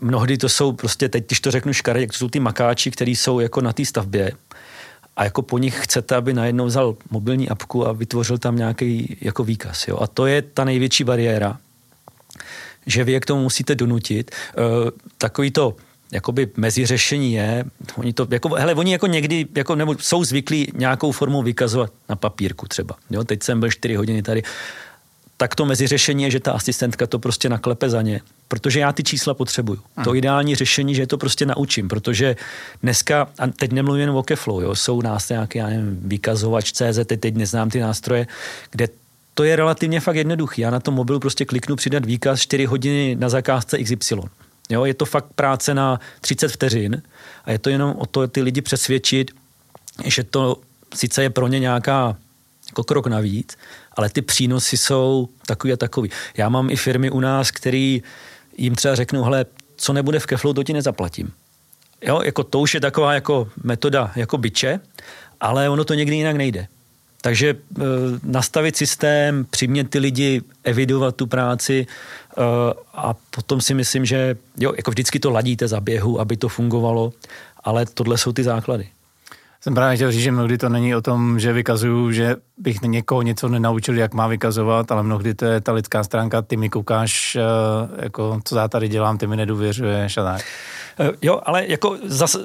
[0.00, 3.40] mnohdy to jsou prostě, teď když to řeknu škaredě, to jsou ty makáči, kteří jsou
[3.40, 4.32] jako na té stavbě
[5.18, 9.44] a jako po nich chcete, aby najednou vzal mobilní apku a vytvořil tam nějaký jako
[9.44, 9.88] výkaz.
[9.88, 9.98] Jo?
[10.00, 11.58] A to je ta největší bariéra,
[12.86, 14.30] že vy je k tomu musíte donutit.
[14.30, 14.34] E,
[15.18, 15.76] takový to
[16.12, 17.64] jakoby mezi řešení je,
[17.96, 22.16] oni to, jako, hele, oni jako někdy, jako, nebo jsou zvyklí nějakou formou vykazovat na
[22.16, 22.96] papírku třeba.
[23.10, 24.42] Jo, teď jsem byl 4 hodiny tady.
[25.36, 28.92] Tak to mezi řešení je, že ta asistentka to prostě naklepe za ně, protože já
[28.92, 29.80] ty čísla potřebuju.
[29.96, 30.04] Hmm.
[30.04, 32.36] To ideální řešení, že to prostě naučím, protože
[32.82, 36.98] dneska, a teď nemluvím jen o Keflow, jo, jsou nás nějaké, já nevím, vykazovač CZ,
[37.06, 38.26] teď neznám ty nástroje,
[38.70, 38.88] kde
[39.34, 40.62] to je relativně fakt jednoduchý.
[40.62, 44.14] Já na tom mobilu prostě kliknu přidat výkaz 4 hodiny na zakázce XY.
[44.68, 47.02] Jo, je to fakt práce na 30 vteřin
[47.44, 49.30] a je to jenom o to ty lidi přesvědčit,
[50.04, 50.56] že to
[50.94, 52.16] sice je pro ně nějaká
[52.66, 53.58] jako krok navíc,
[53.92, 56.10] ale ty přínosy jsou takový a takový.
[56.36, 58.02] Já mám i firmy u nás, který
[58.56, 61.32] jim třeba řeknou, hele, co nebude v Keflu, to ti nezaplatím.
[62.02, 64.80] Jo, jako to už je taková jako metoda jako byče,
[65.40, 66.66] ale ono to někdy jinak nejde.
[67.22, 67.56] Takže e,
[68.22, 72.42] nastavit systém, přimět ty lidi evidovat tu práci e,
[72.94, 77.12] a potom si myslím, že jo, jako vždycky to ladíte za běhu, aby to fungovalo,
[77.64, 78.88] ale tohle jsou ty základy.
[79.60, 83.22] Jsem právě chtěl říct, že mnohdy to není o tom, že vykazuju, že bych někoho
[83.22, 87.36] něco nenaučil, jak má vykazovat, ale mnohdy to je ta lidská stránka, ty mi koukáš,
[87.36, 87.42] e,
[88.02, 90.44] jako, co já tady dělám, ty mi nedůvěřuješ a tak.
[91.22, 92.38] Jo, ale jako zase,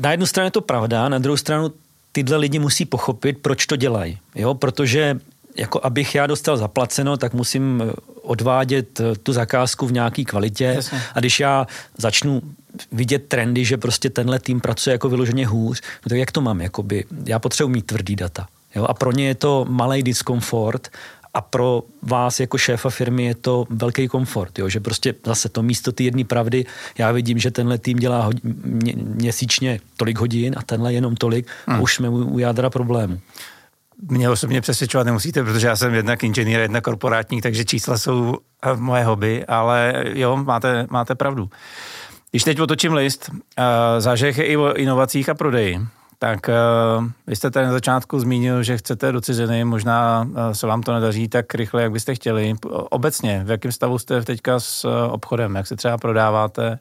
[0.00, 1.72] na jednu stranu je to pravda, na druhou stranu
[2.12, 4.18] tyhle lidi musí pochopit, proč to dělají.
[4.34, 4.54] Jo?
[4.54, 5.18] Protože
[5.56, 7.92] jako abych já dostal zaplaceno, tak musím eh,
[8.22, 11.02] odvádět eh, tu zakázku v nějaké kvalitě Jasně.
[11.14, 11.66] a když já
[11.96, 12.42] začnu
[12.92, 16.60] vidět trendy, že prostě tenhle tým pracuje jako vyloženě hůř, no tak jak to mám?
[16.60, 18.48] Jakoby, já potřebuji mít tvrdý data.
[18.74, 18.84] Jo?
[18.84, 20.88] A pro ně je to malý diskomfort
[21.34, 24.68] a pro vás jako šéfa firmy je to velký komfort, jo?
[24.68, 26.64] že prostě zase to místo ty jedné pravdy,
[26.98, 31.46] já vidím, že tenhle tým dělá hodin, mě, měsíčně tolik hodin a tenhle jenom tolik
[31.66, 31.76] hmm.
[31.76, 33.20] a už jsme u, u jádra problému.
[34.10, 38.76] Mě osobně přesvědčovat nemusíte, protože já jsem jednak inženýr, jednak korporátník, takže čísla jsou eh,
[38.76, 41.50] moje hobby, ale jo, máte, máte pravdu.
[42.30, 43.30] Když teď otočím list,
[43.98, 45.80] zážeh je i o inovacích a prodeji.
[46.18, 50.66] Tak uh, vy jste tady na začátku zmínil, že chcete do ciziny, možná uh, se
[50.66, 52.54] vám to nedaří tak rychle, jak byste chtěli.
[52.90, 55.54] Obecně, v jakém stavu jste teďka s uh, obchodem?
[55.54, 56.78] Jak se třeba prodáváte?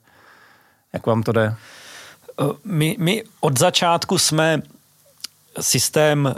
[0.93, 1.55] Jak vám to jde?
[2.63, 4.61] My, my od začátku jsme
[5.59, 6.35] systém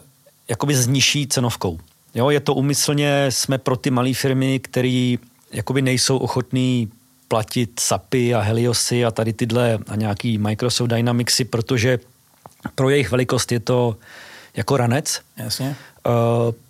[0.47, 1.79] jakoby s nižší cenovkou.
[2.15, 5.15] Jo, je to umyslně, jsme pro ty malé firmy, které
[5.51, 6.91] jakoby nejsou ochotní
[7.27, 11.99] platit SAPy a Heliosy a tady tyhle a nějaký Microsoft Dynamicsy, protože
[12.75, 13.97] pro jejich velikost je to
[14.55, 15.21] jako ranec.
[15.37, 15.75] Jasně.
[16.07, 16.13] Uh,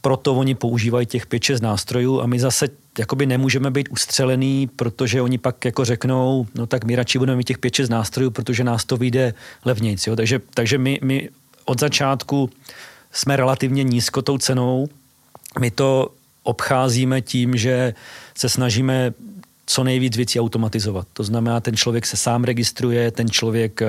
[0.01, 2.67] proto oni používají těch 5-6 nástrojů a my zase
[2.99, 7.47] jakoby nemůžeme být ustřelený, protože oni pak jako řeknou, no tak my radši budeme mít
[7.47, 9.33] těch 5-6 nástrojů, protože nás to vyjde
[9.65, 10.07] levnějc.
[10.07, 10.15] Jo?
[10.15, 11.29] Takže, takže my, my
[11.65, 12.49] od začátku
[13.11, 14.89] jsme relativně nízko tou cenou.
[15.59, 16.09] My to
[16.43, 17.93] obcházíme tím, že
[18.37, 19.13] se snažíme
[19.69, 21.07] co nejvíc věcí automatizovat.
[21.13, 23.81] To znamená, ten člověk se sám registruje, ten člověk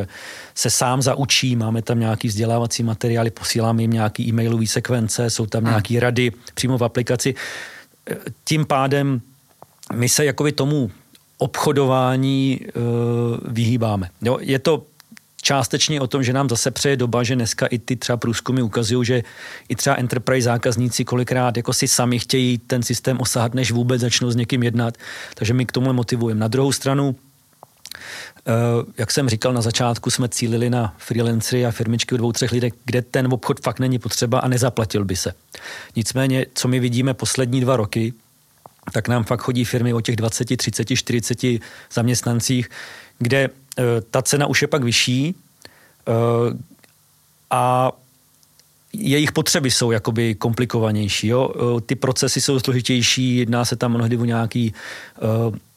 [0.54, 5.62] se sám zaučí, máme tam nějaký vzdělávací materiály, posíláme jim nějaký e-mailové sekvence, jsou tam
[5.62, 5.70] hmm.
[5.70, 7.34] nějaké rady přímo v aplikaci.
[8.44, 9.20] Tím pádem
[9.94, 10.90] my se jakoby tomu
[11.38, 12.82] obchodování uh,
[13.52, 14.10] vyhýbáme.
[14.22, 14.84] Jo, je to
[15.50, 19.06] částečně o tom, že nám zase přeje doba, že dneska i ty třeba průzkumy ukazují,
[19.06, 19.22] že
[19.68, 24.30] i třeba enterprise zákazníci kolikrát jako si sami chtějí ten systém osahat, než vůbec začnou
[24.30, 24.94] s někým jednat.
[25.34, 26.40] Takže my k tomu motivujeme.
[26.40, 27.16] Na druhou stranu,
[28.46, 28.52] eh,
[28.98, 32.70] jak jsem říkal na začátku, jsme cílili na freelancery a firmičky u dvou, třech lidí,
[32.84, 35.32] kde ten obchod fakt není potřeba a nezaplatil by se.
[35.96, 38.12] Nicméně, co my vidíme poslední dva roky,
[38.92, 41.60] tak nám fakt chodí firmy o těch 20, 30, 40
[41.90, 42.70] zaměstnancích,
[43.18, 43.50] kde
[44.10, 45.34] ta cena už je pak vyšší
[46.08, 46.14] uh,
[47.50, 47.92] a
[48.92, 51.28] jejich potřeby jsou jakoby komplikovanější.
[51.28, 51.48] Jo?
[51.48, 54.74] Uh, ty procesy jsou složitější, jedná se tam mnohdy o nějaký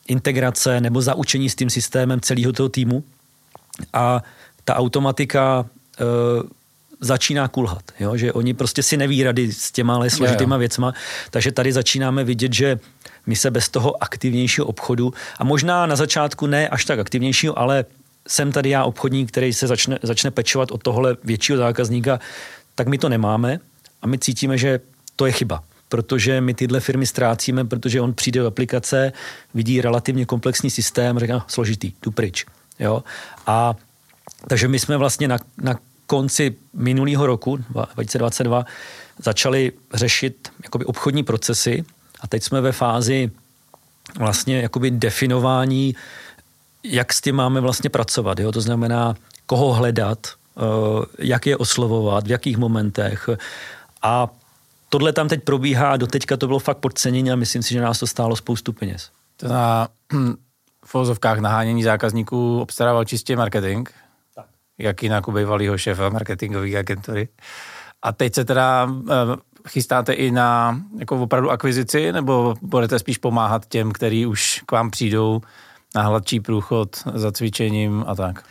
[0.08, 3.04] integrace nebo zaučení s tím systémem celého toho týmu
[3.94, 4.24] a
[4.64, 5.66] ta automatika
[7.04, 8.18] začíná kulhat, jo?
[8.18, 10.94] že oni prostě si neví rady s těma složitýma věcma,
[11.30, 12.80] takže tady začínáme vidět, že
[13.26, 17.86] my se bez toho aktivnějšího obchodu a možná na začátku ne až tak aktivnějšího, ale
[18.28, 22.20] jsem tady já obchodník, který se začne, začne pečovat od tohle většího zákazníka,
[22.76, 23.60] tak my to nemáme
[24.02, 24.80] a my cítíme, že
[25.16, 29.14] to je chyba protože my tyhle firmy ztrácíme, protože on přijde do aplikace,
[29.54, 32.46] vidí relativně komplexní systém, říká, složitý, tu pryč.
[32.80, 33.04] Jo?
[33.48, 33.76] A
[34.48, 37.58] takže my jsme vlastně na, na konci minulého roku,
[37.94, 38.66] 2022,
[39.24, 41.86] začali řešit jakoby obchodní procesy
[42.22, 43.32] a teď jsme ve fázi
[44.18, 45.96] vlastně jakoby definování,
[46.84, 48.40] jak s tím máme vlastně pracovat.
[48.40, 48.52] Jo?
[48.52, 50.62] To znamená, koho hledat, eh,
[51.20, 53.30] jak je oslovovat, v jakých momentech.
[54.02, 54.30] A
[54.90, 58.08] tohle tam teď probíhá, doteďka to bylo fakt podcenění a myslím si, že nás to
[58.08, 59.10] stálo spoustu peněz.
[59.38, 59.88] To na
[60.86, 63.90] v vozovkách nahánění zákazníků obstarával čistě marketing.
[64.78, 67.28] Jak jinak u bývalého šéfa marketingové agentury.
[68.02, 69.14] A teď se teda eh,
[69.68, 74.92] chystáte i na jako opravdu akvizici, nebo budete spíš pomáhat těm, kteří už k vám
[74.92, 75.42] přijdou
[75.96, 78.44] na hladčí průchod za cvičením a tak?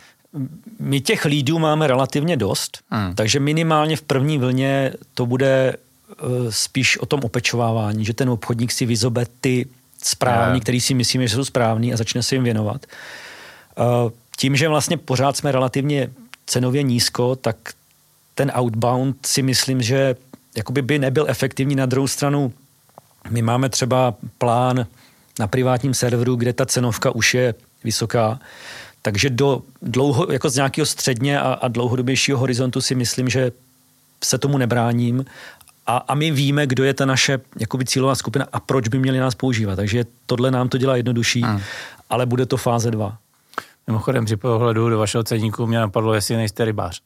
[0.79, 3.15] My těch lídů máme relativně dost, hmm.
[3.15, 5.75] takže minimálně v první vlně to bude
[6.23, 9.67] uh, spíš o tom opečovávání, že ten obchodník si vyzobe ty
[10.03, 12.85] správní, který si myslíme, že jsou správní a začne se jim věnovat.
[14.37, 16.09] Tím, že vlastně pořád jsme relativně
[16.45, 17.55] cenově nízko, tak
[18.35, 20.15] ten outbound si myslím, že
[20.57, 21.75] jakoby by nebyl efektivní.
[21.75, 22.53] Na druhou stranu,
[23.29, 24.87] my máme třeba plán
[25.39, 28.39] na privátním serveru, kde ta cenovka už je vysoká,
[29.01, 33.51] takže do dlouho, jako z nějakého středně a, a dlouhodobějšího horizontu si myslím, že
[34.23, 35.25] se tomu nebráním
[35.85, 39.19] a, a my víme, kdo je ta naše jakoby cílová skupina a proč by měli
[39.19, 39.75] nás používat.
[39.75, 41.61] Takže tohle nám to dělá jednodušší, hmm.
[42.09, 43.17] ale bude to fáze 2.
[43.87, 47.01] Mimochodem při pohledu do vašeho ceníku mě napadlo, jestli nejste rybář.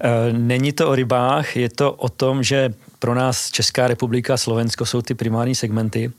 [0.00, 4.36] Eh, není to o rybách, je to o tom, že pro nás Česká republika a
[4.36, 6.12] Slovensko jsou ty primární segmenty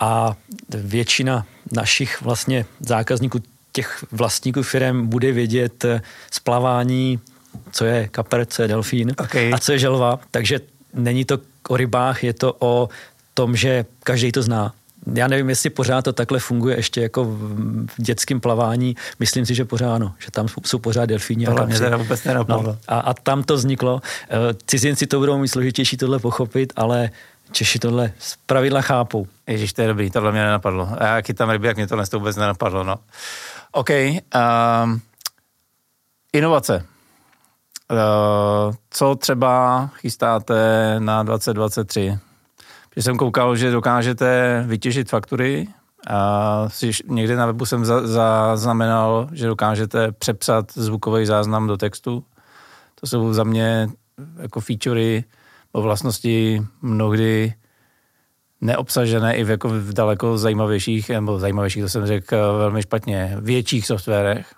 [0.00, 0.36] a
[0.68, 3.38] většina našich vlastně zákazníků,
[3.72, 5.84] těch vlastníků firm bude vědět
[6.30, 9.52] splavání, eh, co je kapr, co je delfín okay.
[9.54, 10.20] a co je želva.
[10.30, 10.60] Takže
[10.94, 12.88] není to o rybách, je to o
[13.34, 14.72] tom, že každý to zná.
[15.14, 18.96] Já nevím, jestli pořád to takhle funguje ještě jako v dětském plavání.
[19.20, 21.46] Myslím si, že pořád ano, že tam jsou pořád delfíni.
[21.46, 24.02] Tohle mě teda vůbec No, a, a tam to vzniklo.
[24.30, 27.10] Eh, cizinci to budou mít složitější tohle pochopit, ale
[27.52, 29.26] Češi tohle z pravidla chápou.
[29.46, 30.88] Ježíš, to je dobrý, tohle mě nenapadlo.
[30.98, 32.84] A já chytám ryby, jak mě tohle to vůbec nenapadlo.
[32.84, 32.96] No.
[33.72, 33.90] OK.
[33.90, 35.00] Um,
[36.32, 36.86] inovace.
[37.90, 42.18] Uh, co třeba chystáte na 2023?
[42.96, 45.68] Že jsem koukal, že dokážete vytěžit faktury
[46.08, 46.68] a
[47.08, 52.24] někde na webu jsem zaznamenal, že dokážete přepsat zvukový záznam do textu.
[53.00, 53.88] To jsou za mě
[54.38, 55.24] jako featurey
[55.72, 57.54] o vlastnosti mnohdy
[58.60, 63.86] neobsažené i v, jako v daleko zajímavějších, nebo zajímavějších, to jsem řekl velmi špatně, větších
[63.86, 64.54] softwarech.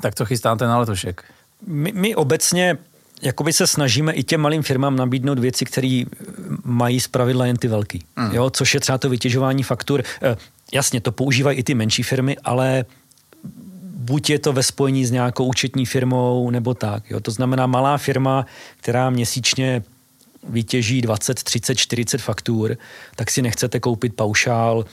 [0.00, 1.24] Tak co chystáte na letošek?
[1.66, 2.78] My, my obecně
[3.22, 6.02] jakoby se snažíme i těm malým firmám nabídnout věci, které
[6.64, 8.04] mají pravidla jen ty velký.
[8.16, 8.30] Mm.
[8.32, 10.02] Jo, což je třeba to vytěžování faktur.
[10.22, 10.36] E,
[10.72, 12.84] jasně, to používají i ty menší firmy, ale
[13.84, 17.10] buď je to ve spojení s nějakou účetní firmou, nebo tak.
[17.10, 17.20] Jo.
[17.20, 18.46] To znamená malá firma,
[18.76, 19.82] která měsíčně
[20.48, 22.76] vytěží 20, 30, 40 faktur,
[23.16, 24.84] tak si nechcete koupit paušál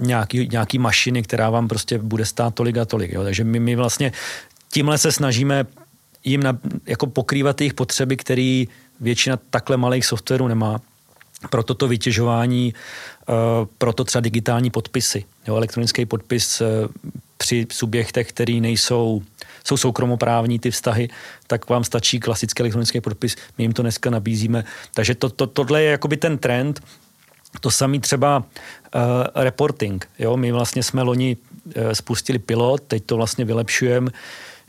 [0.00, 3.12] nějaký, nějaký mašiny, která vám prostě bude stát tolik a tolik.
[3.12, 3.22] Jo.
[3.24, 4.12] Takže my, my vlastně
[4.72, 5.66] tímhle se snažíme
[6.24, 8.64] jim na, jako pokrývat jejich potřeby, které
[9.00, 10.80] většina takhle malých softwarů nemá.
[11.50, 12.74] Proto to vytěžování,
[13.28, 13.34] uh,
[13.78, 15.24] proto třeba digitální podpisy.
[15.48, 16.66] Jo, elektronický podpis uh,
[17.36, 19.22] při subjektech, který nejsou
[19.64, 21.08] jsou soukromoprávní ty vztahy,
[21.46, 24.64] tak vám stačí klasický elektronický podpis, my jim to dneska nabízíme.
[24.94, 26.80] Takže to, to, tohle je jakoby ten trend,
[27.60, 29.00] to samý třeba uh,
[29.34, 30.08] reporting.
[30.18, 30.36] Jo?
[30.36, 34.10] My vlastně jsme loni uh, spustili pilot, teď to vlastně vylepšujeme,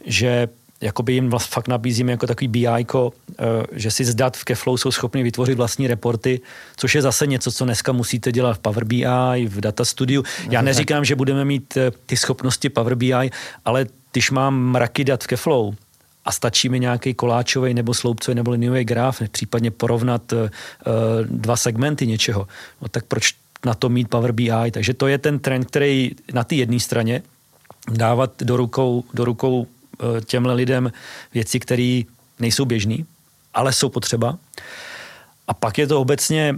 [0.05, 0.47] že
[0.83, 3.09] jakoby jim vlast, fakt nabízíme jako takový BI, uh,
[3.39, 6.41] eh, že si z dat v Keflow jsou schopni vytvořit vlastní reporty,
[6.77, 10.23] což je zase něco, co dneska musíte dělat v Power BI, v Data Studio.
[10.49, 13.31] Já neříkám, že budeme mít uh, ty schopnosti Power BI,
[13.65, 15.75] ale když mám mraky dat v Keflow,
[16.25, 20.39] a stačí mi nějaký koláčový nebo sloupcový nebo liniový graf, případně porovnat uh,
[21.25, 22.47] dva segmenty něčeho,
[22.81, 23.33] no tak proč
[23.65, 24.71] na to mít Power BI?
[24.71, 27.21] Takže to je ten trend, který na té jedné straně
[27.91, 29.82] dávat do rukou, do rukou Eh,
[30.25, 30.91] těmhle lidem
[31.33, 32.01] věci, které
[32.39, 32.97] nejsou běžné,
[33.53, 34.37] ale jsou potřeba.
[35.47, 36.55] A pak je to obecně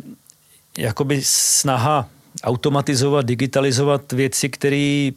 [0.77, 2.09] jakoby snaha
[2.43, 5.09] automatizovat, digitalizovat věci, které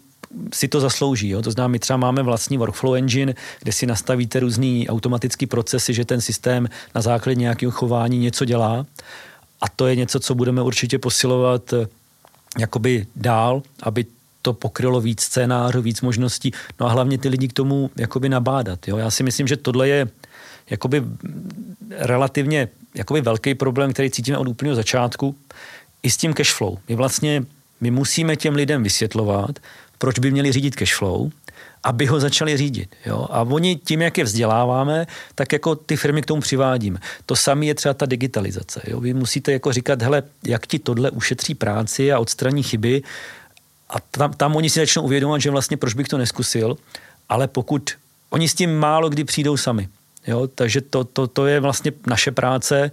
[0.55, 1.29] si to zaslouží.
[1.29, 1.43] Jo?
[1.43, 6.05] To znamená, my třeba máme vlastní workflow engine, kde si nastavíte různý automatický procesy, že
[6.05, 8.87] ten systém na základě nějakého chování něco dělá.
[9.61, 11.87] A to je něco, co budeme určitě posilovat eh,
[12.59, 14.07] jakoby dál, aby
[14.49, 18.89] to pokrylo víc scénářů, víc možností, no a hlavně ty lidi k tomu jakoby nabádat.
[18.89, 18.97] Jo?
[18.97, 20.09] Já si myslím, že tohle je
[20.71, 21.03] jakoby
[21.91, 25.37] relativně jakoby velký problém, který cítíme od úplného začátku,
[26.03, 26.79] i s tím cashflow.
[26.89, 27.45] My vlastně
[27.81, 29.59] my musíme těm lidem vysvětlovat,
[29.99, 31.31] proč by měli řídit cashflow,
[31.85, 32.97] aby ho začali řídit.
[33.07, 33.29] Jo?
[33.31, 36.99] A oni tím, jak je vzděláváme, tak jako ty firmy k tomu přivádíme.
[37.27, 38.81] To samé je třeba ta digitalizace.
[38.87, 39.01] Jo?
[39.01, 43.03] Vy musíte jako říkat, hele, jak ti tohle ušetří práci a odstraní chyby,
[43.91, 46.77] a tam, tam oni si začnou uvědomovat, že vlastně proč bych to neskusil,
[47.29, 47.91] ale pokud
[48.31, 49.89] oni s tím málo kdy přijdou sami.
[50.27, 50.47] Jo?
[50.47, 52.91] Takže to, to, to je vlastně naše práce,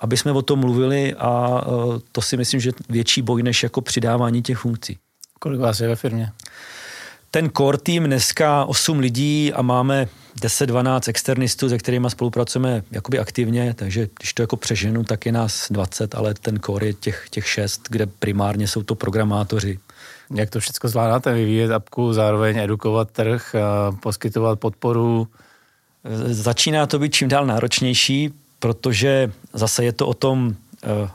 [0.00, 3.80] aby jsme o tom mluvili a e, to si myslím, že větší boj než jako
[3.80, 4.98] přidávání těch funkcí.
[5.38, 6.32] Kolik vás je ve firmě?
[7.30, 10.08] Ten core tým dneska 8 lidí a máme
[10.40, 15.66] 10-12 externistů, se kterými spolupracujeme jakoby aktivně, takže když to jako přeženu, tak je nás
[15.70, 19.78] 20, ale ten core je těch, těch 6, kde primárně jsou to programátoři,
[20.34, 23.54] jak to všechno zvládáte, vyvíjet apku, zároveň edukovat trh,
[24.00, 25.28] poskytovat podporu?
[26.26, 30.54] Začíná to být čím dál náročnější, protože zase je to o tom,
[30.84, 31.08] eh,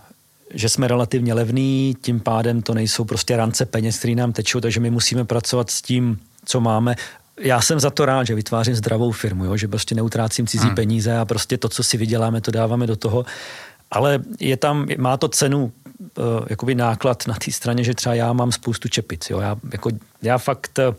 [0.53, 4.79] že jsme relativně levní, tím pádem to nejsou prostě rance peněz, které nám tečou, takže
[4.79, 6.95] my musíme pracovat s tím, co máme.
[7.39, 9.57] Já jsem za to rád, že vytvářím zdravou firmu, jo?
[9.57, 10.75] že prostě neutrácím cizí hmm.
[10.75, 13.25] peníze a prostě to, co si vyděláme, to dáváme do toho.
[13.91, 18.33] Ale je tam, má to cenu uh, jakoby náklad na té straně, že třeba já
[18.33, 19.29] mám spoustu čepic.
[19.29, 19.39] Jo?
[19.39, 19.89] Já, jako,
[20.21, 20.95] já fakt uh,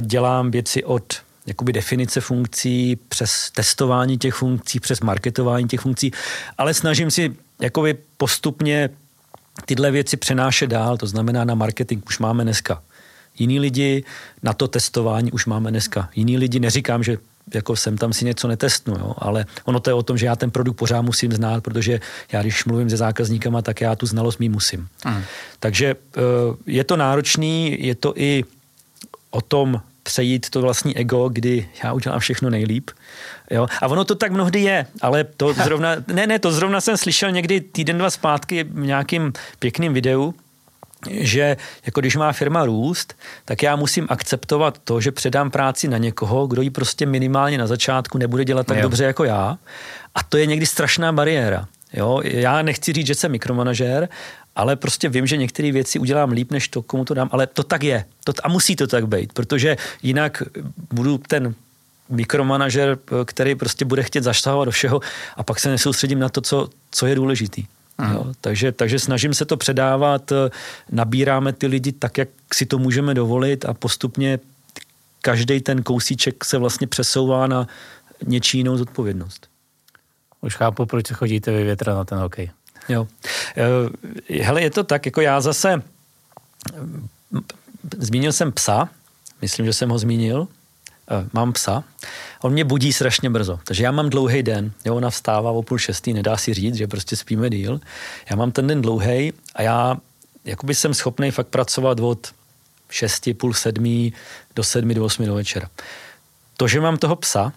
[0.00, 1.14] dělám věci od
[1.46, 6.12] jakoby definice funkcí, přes testování těch funkcí, přes marketování těch funkcí,
[6.58, 8.90] ale snažím si jakoby postupně
[9.64, 12.82] tyhle věci přenášet dál, to znamená na marketing už máme dneska
[13.38, 14.04] jiný lidi,
[14.42, 16.60] na to testování už máme dneska jiný lidi.
[16.60, 17.18] Neříkám, že
[17.54, 20.36] jako jsem tam si něco netestnu, jo, ale ono to je o tom, že já
[20.36, 22.00] ten produkt pořád musím znát, protože
[22.32, 24.88] já když mluvím se zákazníkama, tak já tu znalost mý musím.
[25.04, 25.22] Mm.
[25.60, 25.86] Takže
[26.16, 26.20] eh,
[26.66, 28.44] je to náročný, je to i
[29.30, 32.90] o tom přejít to vlastní ego, kdy já udělám všechno nejlíp.
[33.50, 33.66] Jo?
[33.82, 37.30] A ono to tak mnohdy je, ale to zrovna, ne, ne, to zrovna jsem slyšel
[37.30, 40.34] někdy týden, dva zpátky v nějakým pěkným videu,
[41.10, 45.98] že jako když má firma růst, tak já musím akceptovat to, že předám práci na
[45.98, 48.82] někoho, kdo ji prostě minimálně na začátku nebude dělat tak jo.
[48.82, 49.58] dobře jako já.
[50.14, 51.68] A to je někdy strašná bariéra.
[51.92, 52.20] Jo?
[52.24, 54.08] Já nechci říct, že jsem mikromanažér,
[54.56, 57.62] ale prostě vím, že některé věci udělám líp, než to, komu to dám, ale to
[57.62, 58.04] tak je.
[58.24, 60.42] To, a musí to tak být, protože jinak
[60.92, 61.54] budu ten
[62.08, 65.00] mikromanažer, který prostě bude chtět zaštahovat do všeho
[65.36, 67.64] a pak se nesoustředím na to, co, co je důležitý.
[68.00, 68.14] Hmm.
[68.14, 70.32] Jo, takže, takže snažím se to předávat,
[70.90, 74.38] nabíráme ty lidi tak, jak si to můžeme dovolit a postupně
[75.22, 77.66] každý ten kousíček se vlastně přesouvá na
[78.26, 79.48] něčí jinou zodpovědnost.
[80.40, 82.50] Už chápu, proč se chodíte vy větra na ten hokej.
[82.88, 83.08] Jo.
[83.56, 85.82] Eh, hele, je to tak, jako já zase
[87.98, 88.88] zmínil jsem psa,
[89.42, 90.59] myslím, že jsem ho zmínil, eh,
[91.32, 91.84] mám psa,
[92.42, 95.78] on mě budí strašně brzo, takže já mám dlouhý den, jo, ona vstává o půl
[95.78, 97.80] šestý, nedá si říct, že prostě spíme díl,
[98.30, 99.96] já mám ten den dlouhý a já
[100.44, 102.28] jakoby jsem schopný fakt pracovat od
[102.90, 104.12] šesti, půl sedmí
[104.56, 105.68] do sedmi, do osmi do večera.
[106.56, 107.52] To, že mám toho psa,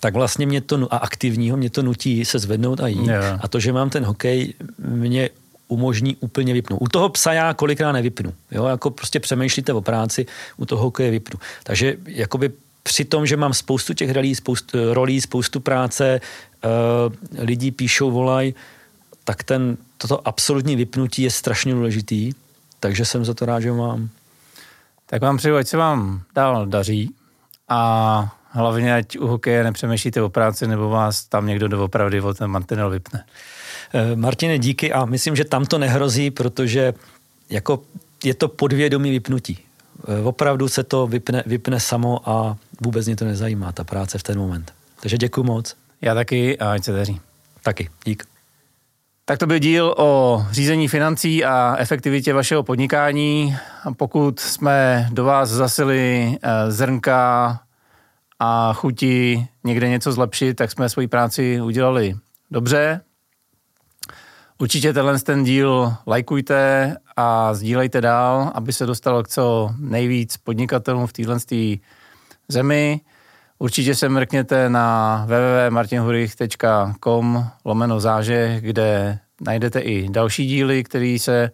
[0.00, 3.06] tak vlastně mě to, a aktivního, mě to nutí se zvednout a jít.
[3.06, 3.40] Yeah.
[3.44, 5.30] A to, že mám ten hokej, mě
[5.68, 6.82] umožní úplně vypnout.
[6.82, 8.34] U toho psa já kolikrát nevypnu.
[8.50, 11.40] Jo, jako prostě přemýšlíte o práci, u toho hokeje vypnu.
[11.62, 12.50] Takže jakoby
[12.82, 16.20] při tom, že mám spoustu těch rolí, spoustu, rolí, spoustu práce,
[16.64, 18.54] uh, lidí píšou, volají,
[19.24, 22.32] tak ten, toto absolutní vypnutí je strašně důležitý,
[22.80, 24.08] takže jsem za to rád, že mám.
[25.06, 27.14] Tak vám přeju, ať se vám dál daří
[27.68, 32.50] a hlavně ať u hokeje nepřemýšlíte o práci, nebo vás tam někdo doopravdy o ten
[32.50, 33.24] mantinel vypne.
[33.94, 36.94] Eh, Martine, díky a myslím, že tam to nehrozí, protože
[37.50, 37.82] jako
[38.24, 39.58] je to podvědomí vypnutí.
[40.08, 44.22] Eh, opravdu se to vypne, vypne samo a vůbec mě to nezajímá, ta práce v
[44.22, 44.72] ten moment.
[45.00, 45.76] Takže děkuji moc.
[46.02, 47.20] Já taky a ať se daří.
[47.62, 48.24] Taky, dík.
[49.24, 53.56] Tak to byl díl o řízení financí a efektivitě vašeho podnikání.
[53.96, 57.60] Pokud jsme do vás zasili eh, zrnka
[58.38, 62.16] a chuti někde něco zlepšit, tak jsme svoji práci udělali
[62.50, 63.00] dobře.
[64.60, 71.06] Určitě tenhle ten díl lajkujte a sdílejte dál, aby se dostalo k co nejvíc podnikatelům
[71.06, 71.38] v téhle
[72.48, 73.00] zemi.
[73.58, 81.50] Určitě se mrkněte na www.martinhurich.com lomeno záže, kde najdete i další díly, které se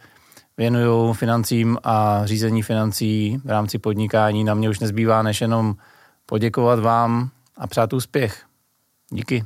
[0.56, 4.44] věnují financím a řízení financí v rámci podnikání.
[4.44, 5.74] Na mě už nezbývá než jenom
[6.26, 8.44] poděkovat vám a přát úspěch.
[9.10, 9.44] Díky.